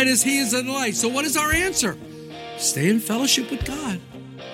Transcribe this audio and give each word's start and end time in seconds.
Light 0.00 0.08
as 0.08 0.22
He 0.22 0.38
is 0.38 0.54
in 0.54 0.66
the 0.66 0.72
light. 0.72 0.94
So, 0.94 1.08
what 1.08 1.26
is 1.26 1.36
our 1.36 1.52
answer? 1.52 1.96
Stay 2.56 2.88
in 2.88 3.00
fellowship 3.00 3.50
with 3.50 3.64
God, 3.66 4.00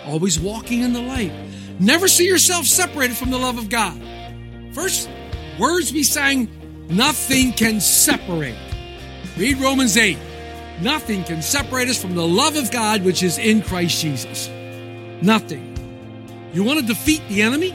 always 0.05 0.41
walking 0.41 0.83
in 0.83 0.93
the 0.93 1.01
light. 1.01 1.33
Never 1.79 2.09
see 2.09 2.27
yourself 2.27 2.67
separated 2.67 3.17
from 3.17 3.31
the 3.31 3.39
love 3.39 3.59
of 3.59 3.69
God. 3.69 4.01
First 4.73 5.09
words 5.59 5.93
we 5.93 6.03
sang, 6.03 6.49
nothing 6.89 7.53
can 7.53 7.81
separate. 7.81 8.57
Read 9.37 9.59
Romans 9.59 9.97
8. 9.97 10.19
Nothing 10.81 11.23
can 11.23 11.43
separate 11.43 11.89
us 11.89 12.01
from 12.01 12.15
the 12.15 12.27
love 12.27 12.57
of 12.57 12.71
God 12.71 13.05
which 13.05 13.23
is 13.23 13.39
in 13.39 13.63
Christ 13.63 14.01
Jesus. 14.01 14.49
Nothing. 15.23 15.75
You 16.53 16.65
want 16.65 16.81
to 16.81 16.87
defeat 16.87 17.23
the 17.29 17.43
enemy? 17.43 17.71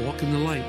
Walk 0.00 0.22
in 0.22 0.32
the 0.32 0.38
light 0.38 0.64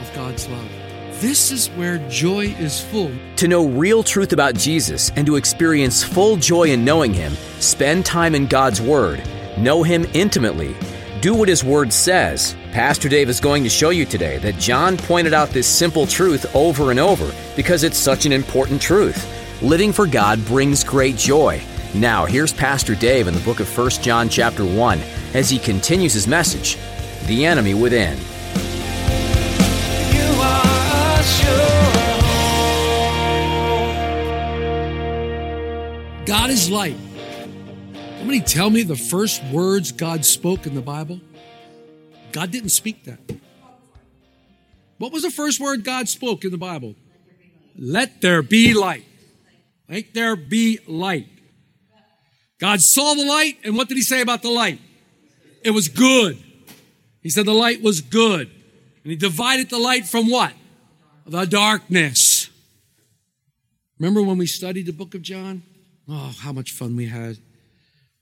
of 0.00 0.14
God's 0.14 0.48
love. 0.48 0.79
This 1.20 1.52
is 1.52 1.68
where 1.72 1.98
joy 2.08 2.46
is 2.58 2.80
full. 2.80 3.12
To 3.36 3.46
know 3.46 3.66
real 3.66 4.02
truth 4.02 4.32
about 4.32 4.54
Jesus 4.54 5.12
and 5.16 5.26
to 5.26 5.36
experience 5.36 6.02
full 6.02 6.36
joy 6.36 6.70
in 6.70 6.82
knowing 6.82 7.12
Him, 7.12 7.34
spend 7.58 8.06
time 8.06 8.34
in 8.34 8.46
God's 8.46 8.80
Word. 8.80 9.22
Know 9.58 9.82
Him 9.82 10.06
intimately. 10.14 10.74
Do 11.20 11.34
what 11.34 11.50
His 11.50 11.62
Word 11.62 11.92
says. 11.92 12.56
Pastor 12.72 13.10
Dave 13.10 13.28
is 13.28 13.38
going 13.38 13.62
to 13.64 13.68
show 13.68 13.90
you 13.90 14.06
today 14.06 14.38
that 14.38 14.58
John 14.58 14.96
pointed 14.96 15.34
out 15.34 15.50
this 15.50 15.66
simple 15.66 16.06
truth 16.06 16.56
over 16.56 16.90
and 16.90 16.98
over 16.98 17.30
because 17.54 17.84
it's 17.84 17.98
such 17.98 18.24
an 18.24 18.32
important 18.32 18.80
truth. 18.80 19.22
Living 19.60 19.92
for 19.92 20.06
God 20.06 20.42
brings 20.46 20.82
great 20.82 21.16
joy. 21.18 21.60
Now, 21.92 22.24
here's 22.24 22.54
Pastor 22.54 22.94
Dave 22.94 23.28
in 23.28 23.34
the 23.34 23.40
book 23.40 23.60
of 23.60 23.68
1 23.76 23.90
John 23.90 24.30
chapter 24.30 24.64
1 24.64 24.98
as 25.34 25.50
he 25.50 25.58
continues 25.58 26.14
his 26.14 26.26
message, 26.26 26.78
The 27.26 27.44
Enemy 27.44 27.74
Within. 27.74 28.16
God 36.26 36.50
is 36.50 36.70
light. 36.70 36.96
Somebody 38.18 38.40
tell 38.40 38.70
me 38.70 38.82
the 38.82 38.96
first 38.96 39.42
words 39.44 39.92
God 39.92 40.24
spoke 40.24 40.66
in 40.66 40.74
the 40.74 40.80
Bible? 40.80 41.20
God 42.32 42.50
didn't 42.50 42.70
speak 42.70 43.04
that. 43.04 43.18
What 44.98 45.12
was 45.12 45.22
the 45.22 45.30
first 45.30 45.58
word 45.58 45.82
God 45.82 46.08
spoke 46.08 46.44
in 46.44 46.50
the 46.50 46.58
Bible? 46.58 46.94
Let 47.76 48.20
there 48.20 48.42
be 48.42 48.74
light. 48.74 49.06
Let 49.88 50.12
there 50.14 50.36
be 50.36 50.78
light. 50.86 51.26
God 52.60 52.80
saw 52.80 53.14
the 53.14 53.24
light, 53.24 53.56
and 53.64 53.76
what 53.76 53.88
did 53.88 53.96
he 53.96 54.02
say 54.02 54.20
about 54.20 54.42
the 54.42 54.50
light? 54.50 54.78
It 55.64 55.70
was 55.70 55.88
good. 55.88 56.38
He 57.22 57.30
said 57.30 57.46
the 57.46 57.54
light 57.54 57.82
was 57.82 58.02
good. 58.02 58.50
And 59.02 59.10
he 59.10 59.16
divided 59.16 59.70
the 59.70 59.78
light 59.78 60.06
from 60.06 60.30
what? 60.30 60.52
The 61.30 61.44
darkness. 61.44 62.50
Remember 64.00 64.20
when 64.20 64.36
we 64.36 64.46
studied 64.46 64.86
the 64.86 64.92
book 64.92 65.14
of 65.14 65.22
John? 65.22 65.62
Oh, 66.08 66.34
how 66.40 66.52
much 66.52 66.72
fun 66.72 66.96
we 66.96 67.06
had. 67.06 67.38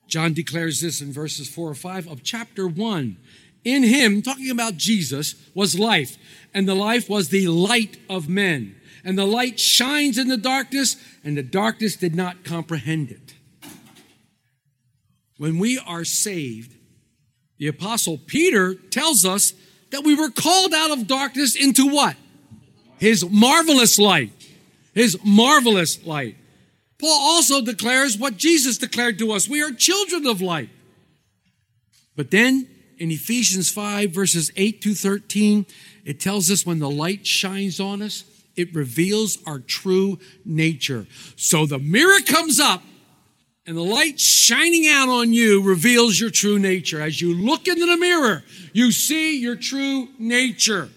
John 0.08 0.34
declares 0.34 0.82
this 0.82 1.00
in 1.00 1.10
verses 1.10 1.48
4 1.48 1.70
or 1.70 1.74
5 1.74 2.06
of 2.06 2.22
chapter 2.22 2.68
1. 2.68 3.16
In 3.64 3.82
him, 3.82 4.20
talking 4.20 4.50
about 4.50 4.76
Jesus, 4.76 5.36
was 5.54 5.78
life, 5.78 6.18
and 6.52 6.68
the 6.68 6.74
life 6.74 7.08
was 7.08 7.30
the 7.30 7.48
light 7.48 7.96
of 8.10 8.28
men. 8.28 8.76
And 9.02 9.16
the 9.16 9.24
light 9.24 9.58
shines 9.58 10.18
in 10.18 10.28
the 10.28 10.36
darkness, 10.36 10.96
and 11.24 11.34
the 11.34 11.42
darkness 11.42 11.96
did 11.96 12.14
not 12.14 12.44
comprehend 12.44 13.10
it. 13.10 13.36
When 15.38 15.58
we 15.58 15.78
are 15.78 16.04
saved, 16.04 16.74
the 17.56 17.68
apostle 17.68 18.18
Peter 18.18 18.74
tells 18.74 19.24
us 19.24 19.54
that 19.92 20.04
we 20.04 20.14
were 20.14 20.28
called 20.28 20.74
out 20.74 20.90
of 20.90 21.06
darkness 21.06 21.56
into 21.56 21.88
what? 21.88 22.14
His 22.98 23.28
marvelous 23.28 23.98
light. 23.98 24.32
His 24.94 25.18
marvelous 25.24 26.04
light. 26.04 26.36
Paul 26.98 27.10
also 27.10 27.60
declares 27.60 28.18
what 28.18 28.36
Jesus 28.36 28.78
declared 28.78 29.18
to 29.20 29.32
us. 29.32 29.48
We 29.48 29.62
are 29.62 29.70
children 29.70 30.26
of 30.26 30.40
light. 30.40 30.70
But 32.16 32.32
then 32.32 32.66
in 32.98 33.12
Ephesians 33.12 33.70
5, 33.70 34.10
verses 34.10 34.50
8 34.56 34.82
to 34.82 34.94
13, 34.94 35.66
it 36.04 36.18
tells 36.18 36.50
us 36.50 36.66
when 36.66 36.80
the 36.80 36.90
light 36.90 37.24
shines 37.26 37.78
on 37.78 38.02
us, 38.02 38.24
it 38.56 38.74
reveals 38.74 39.38
our 39.46 39.60
true 39.60 40.18
nature. 40.44 41.06
So 41.36 41.64
the 41.64 41.78
mirror 41.78 42.20
comes 42.26 42.58
up 42.58 42.82
and 43.68 43.76
the 43.76 43.82
light 43.82 44.18
shining 44.18 44.88
out 44.88 45.08
on 45.08 45.32
you 45.32 45.62
reveals 45.62 46.18
your 46.18 46.30
true 46.30 46.58
nature. 46.58 47.00
As 47.00 47.20
you 47.20 47.34
look 47.34 47.68
into 47.68 47.86
the 47.86 47.96
mirror, 47.96 48.42
you 48.72 48.90
see 48.90 49.38
your 49.38 49.54
true 49.54 50.08
nature. 50.18 50.88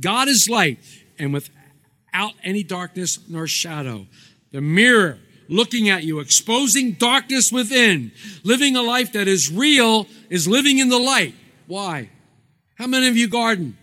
God 0.00 0.26
is 0.26 0.48
light 0.48 0.78
and 1.18 1.32
without 1.32 2.32
any 2.42 2.62
darkness 2.62 3.18
nor 3.28 3.46
shadow. 3.46 4.06
The 4.52 4.60
mirror 4.60 5.18
looking 5.48 5.88
at 5.88 6.04
you, 6.04 6.20
exposing 6.20 6.92
darkness 6.92 7.50
within, 7.50 8.12
living 8.44 8.76
a 8.76 8.82
life 8.82 9.12
that 9.12 9.28
is 9.28 9.50
real, 9.50 10.06
is 10.30 10.46
living 10.46 10.78
in 10.78 10.88
the 10.88 10.98
light. 10.98 11.34
Why? 11.66 12.10
How 12.76 12.86
many 12.86 13.08
of 13.08 13.16
you 13.16 13.28
garden? 13.28 13.76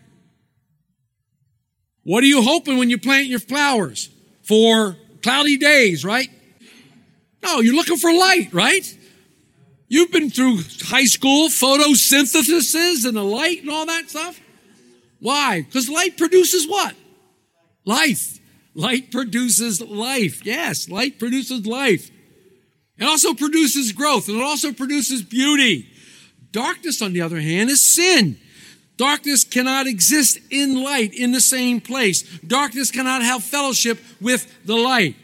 What 2.03 2.23
are 2.23 2.27
you 2.27 2.41
hoping 2.41 2.77
when 2.77 2.89
you 2.89 2.97
plant 2.97 3.27
your 3.27 3.39
flowers? 3.39 4.09
For 4.43 4.95
cloudy 5.23 5.57
days, 5.57 6.05
right? 6.05 6.29
No, 7.43 7.61
you're 7.61 7.75
looking 7.75 7.97
for 7.97 8.13
light, 8.13 8.49
right? 8.53 8.97
You've 9.87 10.11
been 10.11 10.29
through 10.29 10.59
high 10.83 11.05
school 11.05 11.47
photosynthesis 11.49 13.05
and 13.07 13.17
the 13.17 13.23
light 13.23 13.61
and 13.61 13.69
all 13.69 13.85
that 13.87 14.09
stuff. 14.09 14.39
Why? 15.19 15.61
Because 15.61 15.89
light 15.89 16.17
produces 16.17 16.67
what? 16.67 16.95
Life. 17.85 18.39
Light 18.73 19.11
produces 19.11 19.81
life. 19.81 20.45
Yes, 20.45 20.89
light 20.89 21.17
produces 21.17 21.65
life. 21.65 22.11
It 22.97 23.05
also 23.05 23.33
produces 23.33 23.91
growth 23.91 24.27
and 24.27 24.37
it 24.37 24.43
also 24.43 24.73
produces 24.73 25.21
beauty. 25.21 25.87
Darkness, 26.51 27.01
on 27.01 27.13
the 27.13 27.21
other 27.21 27.39
hand, 27.39 27.69
is 27.69 27.85
sin. 27.85 28.37
Darkness 28.97 29.43
cannot 29.43 29.87
exist 29.87 30.39
in 30.49 30.81
light 30.81 31.13
in 31.13 31.31
the 31.31 31.41
same 31.41 31.81
place. 31.81 32.21
Darkness 32.39 32.91
cannot 32.91 33.21
have 33.21 33.43
fellowship 33.43 33.99
with 34.21 34.65
the 34.65 34.75
light. 34.75 35.15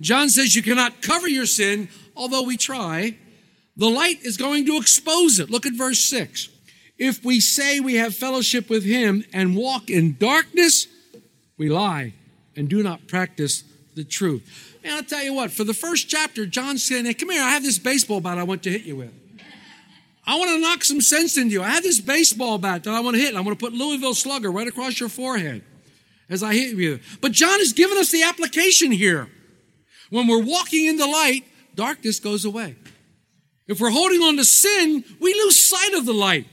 John 0.00 0.30
says 0.30 0.56
you 0.56 0.62
cannot 0.62 1.02
cover 1.02 1.28
your 1.28 1.44
sin, 1.44 1.88
although 2.16 2.42
we 2.42 2.56
try. 2.56 3.18
The 3.76 3.90
light 3.90 4.22
is 4.22 4.36
going 4.38 4.66
to 4.66 4.76
expose 4.76 5.38
it. 5.38 5.50
Look 5.50 5.66
at 5.66 5.74
verse 5.74 6.00
6. 6.00 6.48
If 6.98 7.24
we 7.24 7.40
say 7.40 7.80
we 7.80 7.94
have 7.94 8.14
fellowship 8.14 8.70
with 8.70 8.84
him 8.84 9.24
and 9.32 9.56
walk 9.56 9.90
in 9.90 10.16
darkness, 10.18 10.86
we 11.60 11.68
lie 11.68 12.14
and 12.56 12.70
do 12.70 12.82
not 12.82 13.06
practice 13.06 13.64
the 13.94 14.02
truth. 14.02 14.78
And 14.82 14.94
I'll 14.94 15.04
tell 15.04 15.22
you 15.22 15.34
what, 15.34 15.50
for 15.50 15.62
the 15.62 15.74
first 15.74 16.08
chapter, 16.08 16.46
John's 16.46 16.82
saying, 16.82 17.04
hey, 17.04 17.12
come 17.12 17.28
here, 17.28 17.42
I 17.42 17.50
have 17.50 17.62
this 17.62 17.78
baseball 17.78 18.22
bat 18.22 18.38
I 18.38 18.44
want 18.44 18.62
to 18.62 18.70
hit 18.70 18.84
you 18.84 18.96
with. 18.96 19.12
I 20.26 20.38
want 20.38 20.50
to 20.52 20.58
knock 20.58 20.84
some 20.84 21.02
sense 21.02 21.36
into 21.36 21.52
you. 21.52 21.62
I 21.62 21.68
have 21.68 21.82
this 21.82 22.00
baseball 22.00 22.56
bat 22.56 22.84
that 22.84 22.94
I 22.94 23.00
want 23.00 23.16
to 23.16 23.20
hit. 23.20 23.36
I 23.36 23.42
want 23.42 23.58
to 23.58 23.62
put 23.62 23.74
Louisville 23.74 24.14
Slugger 24.14 24.50
right 24.50 24.66
across 24.66 24.98
your 24.98 25.10
forehead 25.10 25.62
as 26.30 26.42
I 26.42 26.54
hit 26.54 26.76
you. 26.76 26.98
But 27.20 27.32
John 27.32 27.58
has 27.58 27.74
given 27.74 27.98
us 27.98 28.10
the 28.10 28.22
application 28.22 28.90
here. 28.90 29.28
When 30.08 30.28
we're 30.28 30.42
walking 30.42 30.86
in 30.86 30.96
the 30.96 31.06
light, 31.06 31.44
darkness 31.74 32.20
goes 32.20 32.46
away. 32.46 32.76
If 33.68 33.80
we're 33.80 33.90
holding 33.90 34.22
on 34.22 34.38
to 34.38 34.44
sin, 34.46 35.04
we 35.20 35.34
lose 35.34 35.68
sight 35.68 35.92
of 35.92 36.06
the 36.06 36.14
light. 36.14 36.46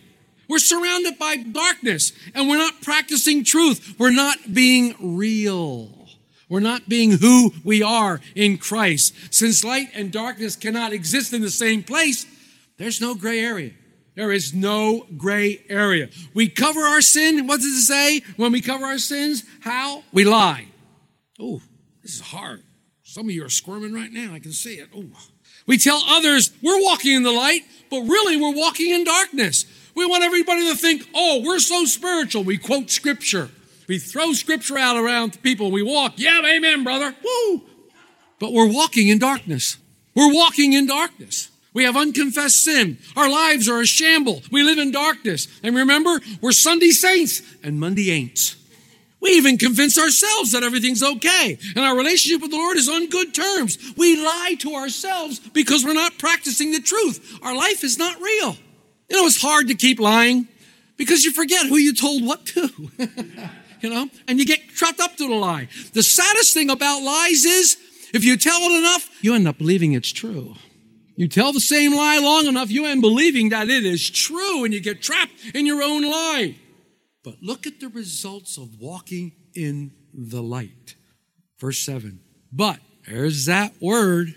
We're 0.48 0.60
surrounded 0.60 1.20
by 1.20 1.38
darkness 1.38 2.14
and 2.34 2.48
we're 2.48 2.58
not 2.58 2.82
practicing 2.82 3.44
truth. 3.44 3.96
We're 3.98 4.12
not 4.12 4.54
being 4.54 4.96
real. 5.00 6.08
We're 6.50 6.60
not 6.62 6.88
being 6.88 7.12
who 7.12 7.54
we 7.64 7.84
are 7.84 8.22
in 8.34 8.58
Christ. 8.58 9.14
Since 9.34 9.64
light 9.64 9.90
and 9.94 10.12
darkness 10.12 10.56
cannot 10.56 10.94
exist 10.94 11.34
in 11.34 11.42
the 11.42 11.52
same 11.52 11.84
place, 11.84 12.26
there's 12.78 13.02
no 13.02 13.16
gray 13.16 13.40
area. 13.40 13.72
There 14.16 14.32
is 14.32 14.54
no 14.54 15.06
gray 15.16 15.64
area. 15.70 16.10
We 16.34 16.50
cover 16.50 16.80
our 16.80 17.02
sin. 17.02 17.46
What 17.46 17.58
does 17.58 17.68
it 17.68 17.82
say 17.84 18.22
when 18.36 18.52
we 18.52 18.62
cover 18.62 18.86
our 18.86 18.98
sins? 18.98 19.44
How? 19.60 20.04
We 20.12 20.24
lie. 20.24 20.68
Oh, 21.40 21.62
this 22.02 22.16
is 22.16 22.22
hard. 22.22 22.64
Some 23.04 23.28
of 23.28 23.32
you 23.32 23.46
are 23.46 23.50
squirming 23.50 23.94
right 23.94 24.12
now. 24.12 24.34
I 24.34 24.40
can 24.40 24.54
see 24.54 24.76
it. 24.76 24.90
Oh, 24.96 25.06
We 25.68 25.78
tell 25.78 26.02
others 26.08 26.52
we're 26.64 26.82
walking 26.84 27.16
in 27.16 27.24
the 27.24 27.32
light, 27.32 27.62
but 27.92 28.02
really 28.02 28.38
we're 28.38 28.56
walking 28.56 28.90
in 28.90 29.04
darkness. 29.04 29.66
We 29.98 30.06
want 30.06 30.24
everybody 30.24 30.70
to 30.70 30.76
think, 30.76 31.10
oh, 31.16 31.42
we're 31.44 31.58
so 31.58 31.86
spiritual. 31.86 32.44
We 32.44 32.60
quote 32.60 32.92
scripture. 32.92 33.50
We 33.88 33.98
throw 33.98 34.34
scripture 34.34 34.78
out 34.78 34.96
around 34.96 35.42
people. 35.42 35.72
We 35.72 35.82
walk, 35.82 36.14
yeah, 36.18 36.40
amen, 36.46 36.84
brother. 36.84 37.16
Woo. 37.24 37.64
But 38.38 38.54
we're 38.54 38.72
walking 38.72 39.08
in 39.08 39.18
darkness. 39.18 39.78
We're 40.14 40.32
walking 40.32 40.74
in 40.74 40.86
darkness. 40.86 41.50
We 41.74 41.84
have 41.86 41.98
unconfessed 41.98 42.64
sin. 42.64 43.00
Our 43.16 43.28
lives 43.28 43.68
are 43.68 43.82
a 43.82 43.88
shamble. 43.88 44.44
We 44.52 44.62
live 44.62 44.78
in 44.78 44.92
darkness. 44.92 45.48
And 45.64 45.76
remember, 45.76 46.22
we're 46.42 46.52
Sunday 46.52 46.92
saints 46.92 47.42
and 47.64 47.80
Monday 47.80 48.10
ain'ts. 48.10 48.56
We 49.20 49.32
even 49.32 49.58
convince 49.58 49.98
ourselves 49.98 50.52
that 50.52 50.62
everything's 50.62 51.02
okay 51.02 51.58
and 51.76 51.84
our 51.84 51.98
relationship 51.98 52.44
with 52.44 52.52
the 52.52 52.58
Lord 52.58 52.78
is 52.78 52.88
on 52.88 53.10
good 53.10 53.34
terms. 53.34 53.80
We 53.98 54.16
lie 54.16 54.58
to 54.60 54.76
ourselves 54.76 55.40
because 55.40 55.84
we're 55.84 55.94
not 55.94 56.20
practicing 56.20 56.72
the 56.72 56.82
truth. 56.82 57.40
Our 57.42 57.56
life 57.56 57.84
is 57.84 57.98
not 57.98 58.22
real. 58.22 58.58
You 59.10 59.18
know, 59.18 59.26
it's 59.26 59.42
hard 59.42 59.68
to 59.68 59.76
keep 59.76 60.00
lying 60.00 60.48
because 60.98 61.24
you 61.24 61.32
forget 61.32 61.68
who 61.68 61.78
you 61.78 61.94
told 61.94 62.26
what 62.26 62.46
to. 62.48 62.70
you 63.82 63.90
know, 63.90 64.10
and 64.28 64.40
you 64.40 64.46
get 64.46 64.68
trapped 64.70 65.00
up 65.00 65.16
to 65.18 65.28
the 65.28 65.36
lie. 65.36 65.70
The 65.94 66.04
saddest 66.04 66.54
thing 66.54 66.70
about 66.70 67.04
lies 67.04 67.46
is 67.46 67.78
if 68.14 68.24
you 68.24 68.38
tell 68.38 68.60
it 68.62 68.78
enough, 68.78 69.10
you 69.22 69.36
end 69.36 69.48
up 69.48 69.58
believing 69.58 69.94
it's 69.94 70.12
true. 70.12 70.56
You 71.16 71.28
tell 71.28 71.52
the 71.52 71.60
same 71.60 71.96
lie 71.96 72.20
long 72.20 72.46
enough, 72.46 72.70
you 72.70 72.86
end 72.86 73.02
believing 73.02 73.50
that 73.50 73.70
it 73.70 73.86
is 73.86 74.10
true 74.10 74.64
and 74.64 74.74
you 74.74 74.80
get 74.80 75.02
trapped 75.02 75.34
in 75.56 75.66
your 75.66 75.82
own 75.82 76.04
lie. 76.04 76.56
But 77.24 77.42
look 77.42 77.66
at 77.66 77.80
the 77.80 77.90
results 77.90 78.58
of 78.58 78.80
walking 78.80 79.34
in 79.56 79.92
the 80.14 80.44
light. 80.44 80.96
Verse 81.60 81.80
7. 81.80 82.20
But, 82.52 82.80
there's 83.08 83.46
that 83.46 83.74
word, 83.82 84.36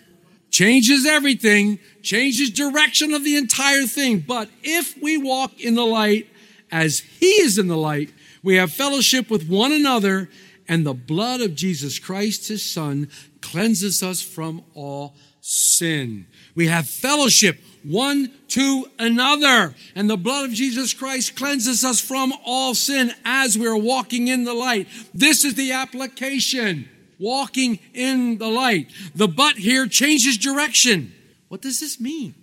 changes 0.51 1.07
everything, 1.07 1.79
changes 2.03 2.51
direction 2.51 3.15
of 3.15 3.25
the 3.25 3.37
entire 3.37 3.87
thing. 3.87 4.21
But 4.21 4.49
if 4.63 5.01
we 5.01 5.17
walk 5.17 5.61
in 5.61 5.75
the 5.75 5.87
light 5.87 6.29
as 6.71 7.01
He 7.01 7.27
is 7.27 7.59
in 7.59 7.69
the 7.69 7.77
light, 7.77 8.13
we 8.43 8.57
have 8.57 8.73
fellowship 8.73 9.31
with 9.31 9.49
one 9.49 9.73
another, 9.73 10.29
and 10.69 10.87
the 10.87 10.95
blood 10.95 11.41
of 11.41 11.55
Jesus 11.55 11.99
Christ, 11.99 12.49
His 12.49 12.65
Son, 12.65 13.09
cleanses 13.41 14.03
us 14.03 14.23
from 14.23 14.63
all 14.75 15.15
sin. 15.41 16.27
We 16.55 16.69
have 16.69 16.89
fellowship 16.89 17.59
one 17.83 18.31
to 18.49 18.87
another. 18.99 19.75
And 19.95 20.09
the 20.09 20.17
blood 20.17 20.47
of 20.47 20.53
Jesus 20.53 20.95
Christ 20.95 21.37
cleanses 21.37 21.85
us 21.85 22.01
from 22.01 22.33
all 22.45 22.75
sin 22.75 23.13
as 23.25 23.59
we're 23.59 23.77
walking 23.77 24.29
in 24.29 24.45
the 24.45 24.55
light. 24.55 24.89
This 25.15 25.45
is 25.45 25.55
the 25.55 25.73
application. 25.73 26.89
Walking 27.21 27.79
in 27.93 28.39
the 28.39 28.49
light. 28.49 28.91
The 29.15 29.29
but 29.29 29.57
here 29.57 29.87
changes 29.87 30.39
direction. 30.39 31.13
What 31.49 31.61
does 31.61 31.79
this 31.79 32.01
mean? 32.01 32.35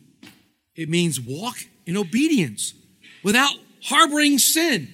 It 0.75 0.88
means 0.88 1.19
walk 1.19 1.57
in 1.88 1.97
obedience 1.97 2.75
without 3.24 3.56
harboring 3.83 4.38
sin, 4.38 4.88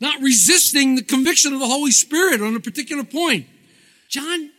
not 0.00 0.20
resisting 0.20 0.96
the 0.96 1.02
conviction 1.02 1.52
of 1.52 1.60
the 1.60 1.68
Holy 1.68 1.92
Spirit 1.92 2.42
on 2.42 2.56
a 2.56 2.60
particular 2.60 3.04
point. 3.04 3.46
John 4.08 4.50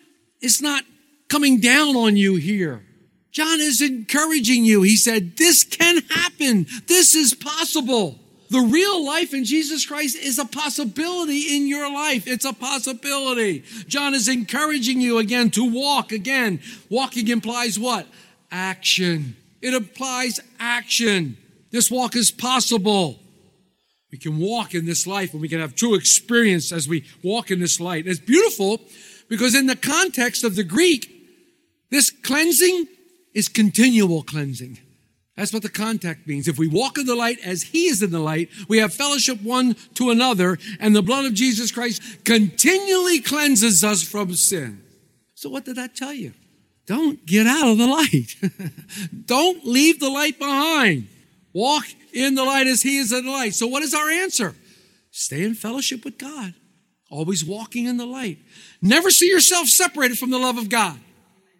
is 0.41 0.61
not 0.61 0.85
coming 1.27 1.59
down 1.59 1.97
on 1.97 2.15
you 2.15 2.35
here. 2.35 2.85
John 3.31 3.59
is 3.59 3.81
encouraging 3.81 4.63
you. 4.63 4.81
He 4.83 4.95
said, 4.95 5.37
this 5.37 5.63
can 5.63 6.01
happen. 6.09 6.67
This 6.87 7.15
is 7.15 7.33
possible. 7.33 8.19
The 8.49 8.61
real 8.61 9.05
life 9.05 9.33
in 9.33 9.45
Jesus 9.45 9.85
Christ 9.85 10.17
is 10.17 10.39
a 10.39 10.45
possibility 10.45 11.55
in 11.55 11.67
your 11.67 11.91
life. 11.91 12.27
It's 12.27 12.45
a 12.45 12.53
possibility. 12.53 13.63
John 13.87 14.15
is 14.15 14.27
encouraging 14.27 15.01
you 15.01 15.19
again 15.19 15.51
to 15.51 15.71
walk 15.71 16.11
again. 16.11 16.59
Walking 16.89 17.27
implies 17.27 17.77
what? 17.77 18.07
Action. 18.51 19.35
It 19.61 19.75
implies 19.75 20.39
action. 20.59 21.37
This 21.69 21.91
walk 21.91 22.15
is 22.15 22.31
possible. 22.31 23.19
We 24.11 24.17
can 24.17 24.39
walk 24.39 24.73
in 24.73 24.87
this 24.87 25.05
life 25.05 25.33
and 25.33 25.41
we 25.41 25.49
can 25.49 25.59
have 25.59 25.75
true 25.75 25.93
experience 25.93 26.71
as 26.71 26.87
we 26.87 27.05
walk 27.21 27.51
in 27.51 27.59
this 27.59 27.79
light. 27.79 28.07
It's 28.07 28.19
beautiful 28.19 28.81
because 29.27 29.53
in 29.53 29.67
the 29.67 29.75
context 29.75 30.43
of 30.43 30.55
the 30.55 30.63
Greek, 30.63 31.07
this 31.91 32.09
cleansing 32.09 32.87
is 33.35 33.47
continual 33.47 34.23
cleansing. 34.23 34.79
That's 35.39 35.53
what 35.53 35.63
the 35.63 35.69
contact 35.69 36.27
means. 36.27 36.49
If 36.49 36.59
we 36.59 36.67
walk 36.67 36.97
in 36.97 37.05
the 37.05 37.15
light 37.15 37.39
as 37.45 37.63
He 37.63 37.85
is 37.85 38.03
in 38.03 38.11
the 38.11 38.19
light, 38.19 38.49
we 38.67 38.79
have 38.79 38.93
fellowship 38.93 39.41
one 39.41 39.77
to 39.93 40.09
another, 40.09 40.57
and 40.81 40.93
the 40.93 41.01
blood 41.01 41.23
of 41.23 41.33
Jesus 41.33 41.71
Christ 41.71 42.25
continually 42.25 43.21
cleanses 43.21 43.81
us 43.81 44.03
from 44.03 44.33
sin. 44.33 44.83
So, 45.35 45.49
what 45.49 45.63
did 45.63 45.77
that 45.77 45.95
tell 45.95 46.11
you? 46.11 46.33
Don't 46.87 47.25
get 47.25 47.47
out 47.47 47.69
of 47.69 47.77
the 47.77 47.87
light. 47.87 48.35
Don't 49.27 49.65
leave 49.65 50.01
the 50.01 50.09
light 50.09 50.37
behind. 50.37 51.07
Walk 51.53 51.85
in 52.11 52.35
the 52.35 52.43
light 52.43 52.67
as 52.67 52.81
He 52.81 52.97
is 52.97 53.13
in 53.13 53.25
the 53.25 53.31
light. 53.31 53.55
So, 53.55 53.65
what 53.65 53.81
is 53.81 53.93
our 53.93 54.09
answer? 54.09 54.55
Stay 55.09 55.45
in 55.45 55.55
fellowship 55.55 56.03
with 56.03 56.17
God, 56.17 56.53
always 57.09 57.45
walking 57.45 57.85
in 57.85 57.95
the 57.95 58.05
light. 58.05 58.39
Never 58.81 59.09
see 59.09 59.29
yourself 59.29 59.69
separated 59.69 60.19
from 60.19 60.31
the 60.31 60.37
love 60.37 60.57
of 60.57 60.67
God. 60.67 60.99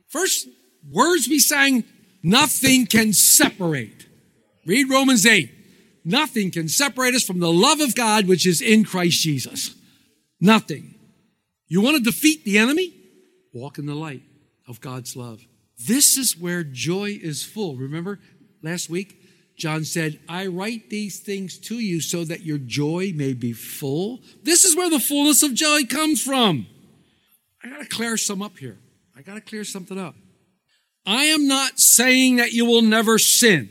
First, 0.10 0.50
words 0.92 1.30
we 1.30 1.40
sang, 1.40 1.86
nothing 2.24 2.86
can 2.86 3.14
separate. 3.14 4.08
Read 4.66 4.90
Romans 4.90 5.26
8. 5.26 5.52
Nothing 6.06 6.52
can 6.52 6.68
separate 6.68 7.14
us 7.14 7.24
from 7.24 7.40
the 7.40 7.52
love 7.52 7.82
of 7.82 7.96
God 7.96 8.28
which 8.28 8.46
is 8.46 8.62
in 8.62 8.84
Christ 8.84 9.22
Jesus. 9.22 9.76
Nothing. 10.40 10.96
You 11.68 11.82
want 11.82 11.98
to 11.98 12.04
defeat 12.04 12.44
the 12.44 12.58
enemy? 12.58 12.94
Walk 13.54 13.78
in 13.78 13.86
the 13.86 13.96
light 13.96 14.24
of 14.68 14.82
God's 14.82 15.16
love. 15.16 15.46
This 15.88 16.18
is 16.18 16.38
where 16.38 16.64
joy 16.64 17.18
is 17.22 17.44
full. 17.44 17.76
Remember 17.76 18.20
last 18.62 18.90
week? 18.90 19.16
John 19.56 19.84
said, 19.84 20.20
I 20.30 20.48
write 20.48 20.90
these 20.90 21.20
things 21.20 21.58
to 21.60 21.76
you 21.76 22.00
so 22.00 22.24
that 22.24 22.44
your 22.44 22.58
joy 22.58 23.12
may 23.14 23.34
be 23.34 23.52
full. 23.52 24.22
This 24.42 24.64
is 24.64 24.76
where 24.76 24.90
the 24.90 25.00
fullness 25.00 25.44
of 25.44 25.54
joy 25.54 25.84
comes 25.84 26.22
from. 26.22 26.66
I 27.64 27.70
got 27.70 27.82
to 27.82 27.88
clear 27.88 28.16
some 28.16 28.42
up 28.42 28.58
here. 28.58 28.78
I 29.18 29.22
got 29.22 29.34
to 29.36 29.42
clear 29.42 29.66
something 29.66 30.00
up. 30.00 30.16
I 31.10 31.26
am 31.26 31.48
not 31.48 31.80
saying 31.80 32.36
that 32.36 32.52
you 32.52 32.66
will 32.66 32.84
never 32.84 33.18
sin. 33.18 33.68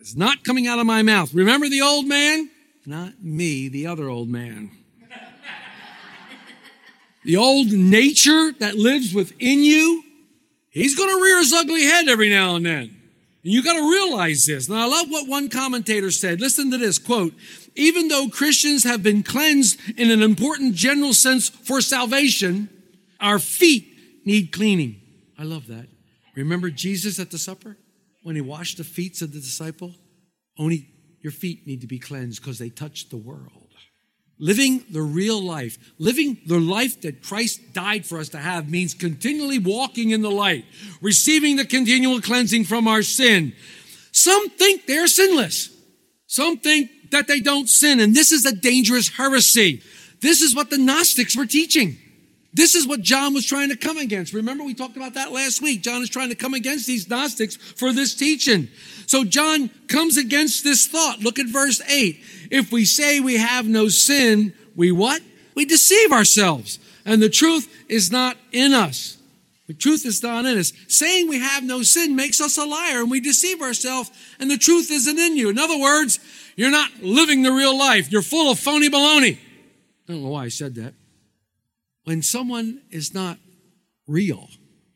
It's 0.00 0.16
not 0.16 0.42
coming 0.42 0.66
out 0.66 0.80
of 0.80 0.86
my 0.86 1.02
mouth. 1.02 1.32
Remember 1.32 1.68
the 1.68 1.82
old 1.82 2.08
man? 2.08 2.50
Not 2.84 3.22
me, 3.22 3.68
the 3.68 3.86
other 3.86 4.08
old 4.08 4.28
man. 4.28 4.72
the 7.24 7.36
old 7.36 7.70
nature 7.70 8.50
that 8.58 8.74
lives 8.74 9.14
within 9.14 9.62
you, 9.62 10.02
he's 10.70 10.96
going 10.96 11.10
to 11.10 11.22
rear 11.22 11.38
his 11.38 11.52
ugly 11.52 11.84
head 11.84 12.08
every 12.08 12.28
now 12.28 12.56
and 12.56 12.66
then. 12.66 13.00
And 13.44 13.52
you 13.52 13.62
got 13.62 13.74
to 13.74 13.88
realize 13.88 14.44
this. 14.44 14.68
Now, 14.68 14.82
I 14.82 14.86
love 14.86 15.10
what 15.10 15.28
one 15.28 15.48
commentator 15.48 16.10
said. 16.10 16.40
Listen 16.40 16.72
to 16.72 16.76
this 16.76 16.98
quote. 16.98 17.34
Even 17.76 18.08
though 18.08 18.26
Christians 18.26 18.82
have 18.82 19.00
been 19.00 19.22
cleansed 19.22 19.78
in 19.96 20.10
an 20.10 20.22
important 20.22 20.74
general 20.74 21.14
sense 21.14 21.50
for 21.50 21.80
salvation, 21.80 22.68
our 23.20 23.38
feet 23.38 23.86
need 24.24 24.50
cleaning. 24.50 25.00
I 25.38 25.44
love 25.44 25.68
that. 25.68 25.86
Remember 26.34 26.70
Jesus 26.70 27.18
at 27.18 27.30
the 27.30 27.38
supper 27.38 27.76
when 28.22 28.36
he 28.36 28.40
washed 28.40 28.78
the 28.78 28.84
feet 28.84 29.20
of 29.22 29.32
the 29.32 29.40
disciple? 29.40 29.94
Only 30.58 30.88
your 31.20 31.32
feet 31.32 31.66
need 31.66 31.80
to 31.82 31.86
be 31.86 31.98
cleansed 31.98 32.40
because 32.40 32.58
they 32.58 32.70
touched 32.70 33.10
the 33.10 33.16
world. 33.16 33.48
Living 34.38 34.84
the 34.90 35.02
real 35.02 35.40
life, 35.40 35.78
living 35.98 36.38
the 36.46 36.58
life 36.58 37.00
that 37.02 37.22
Christ 37.22 37.72
died 37.72 38.04
for 38.04 38.18
us 38.18 38.30
to 38.30 38.38
have 38.38 38.68
means 38.68 38.92
continually 38.92 39.58
walking 39.58 40.10
in 40.10 40.20
the 40.20 40.30
light, 40.30 40.64
receiving 41.00 41.56
the 41.56 41.64
continual 41.64 42.20
cleansing 42.20 42.64
from 42.64 42.88
our 42.88 43.02
sin. 43.02 43.52
Some 44.10 44.50
think 44.50 44.86
they're 44.86 45.06
sinless. 45.06 45.70
Some 46.26 46.58
think 46.58 46.90
that 47.12 47.28
they 47.28 47.40
don't 47.40 47.68
sin. 47.68 48.00
And 48.00 48.16
this 48.16 48.32
is 48.32 48.44
a 48.44 48.54
dangerous 48.54 49.10
heresy. 49.10 49.82
This 50.20 50.40
is 50.40 50.56
what 50.56 50.70
the 50.70 50.78
Gnostics 50.78 51.36
were 51.36 51.46
teaching. 51.46 51.98
This 52.54 52.74
is 52.74 52.86
what 52.86 53.00
John 53.00 53.32
was 53.32 53.46
trying 53.46 53.70
to 53.70 53.76
come 53.76 53.96
against. 53.96 54.34
Remember, 54.34 54.62
we 54.62 54.74
talked 54.74 54.96
about 54.96 55.14
that 55.14 55.32
last 55.32 55.62
week. 55.62 55.82
John 55.82 56.02
is 56.02 56.10
trying 56.10 56.28
to 56.28 56.34
come 56.34 56.52
against 56.52 56.86
these 56.86 57.08
Gnostics 57.08 57.56
for 57.56 57.92
this 57.92 58.14
teaching. 58.14 58.68
So 59.06 59.24
John 59.24 59.70
comes 59.88 60.18
against 60.18 60.62
this 60.62 60.86
thought. 60.86 61.20
Look 61.20 61.38
at 61.38 61.46
verse 61.46 61.80
8. 61.88 62.20
If 62.50 62.70
we 62.70 62.84
say 62.84 63.20
we 63.20 63.38
have 63.38 63.66
no 63.66 63.88
sin, 63.88 64.52
we 64.76 64.92
what? 64.92 65.22
We 65.54 65.64
deceive 65.64 66.12
ourselves. 66.12 66.78
And 67.06 67.22
the 67.22 67.30
truth 67.30 67.74
is 67.88 68.12
not 68.12 68.36
in 68.52 68.74
us. 68.74 69.16
The 69.66 69.74
truth 69.74 70.04
is 70.04 70.22
not 70.22 70.44
in 70.44 70.58
us. 70.58 70.74
Saying 70.88 71.28
we 71.28 71.38
have 71.38 71.64
no 71.64 71.82
sin 71.82 72.14
makes 72.14 72.40
us 72.40 72.58
a 72.58 72.66
liar 72.66 73.00
and 73.00 73.10
we 73.10 73.20
deceive 73.20 73.62
ourselves 73.62 74.10
and 74.38 74.50
the 74.50 74.58
truth 74.58 74.90
isn't 74.90 75.18
in 75.18 75.36
you. 75.38 75.48
In 75.48 75.58
other 75.58 75.78
words, 75.78 76.20
you're 76.56 76.70
not 76.70 76.90
living 77.00 77.42
the 77.42 77.52
real 77.52 77.76
life. 77.76 78.12
You're 78.12 78.20
full 78.20 78.52
of 78.52 78.58
phony 78.58 78.90
baloney. 78.90 79.38
I 80.08 80.12
don't 80.12 80.22
know 80.22 80.30
why 80.30 80.44
I 80.44 80.48
said 80.48 80.74
that. 80.74 80.92
When 82.04 82.22
someone 82.22 82.82
is 82.90 83.14
not 83.14 83.38
real, 84.06 84.48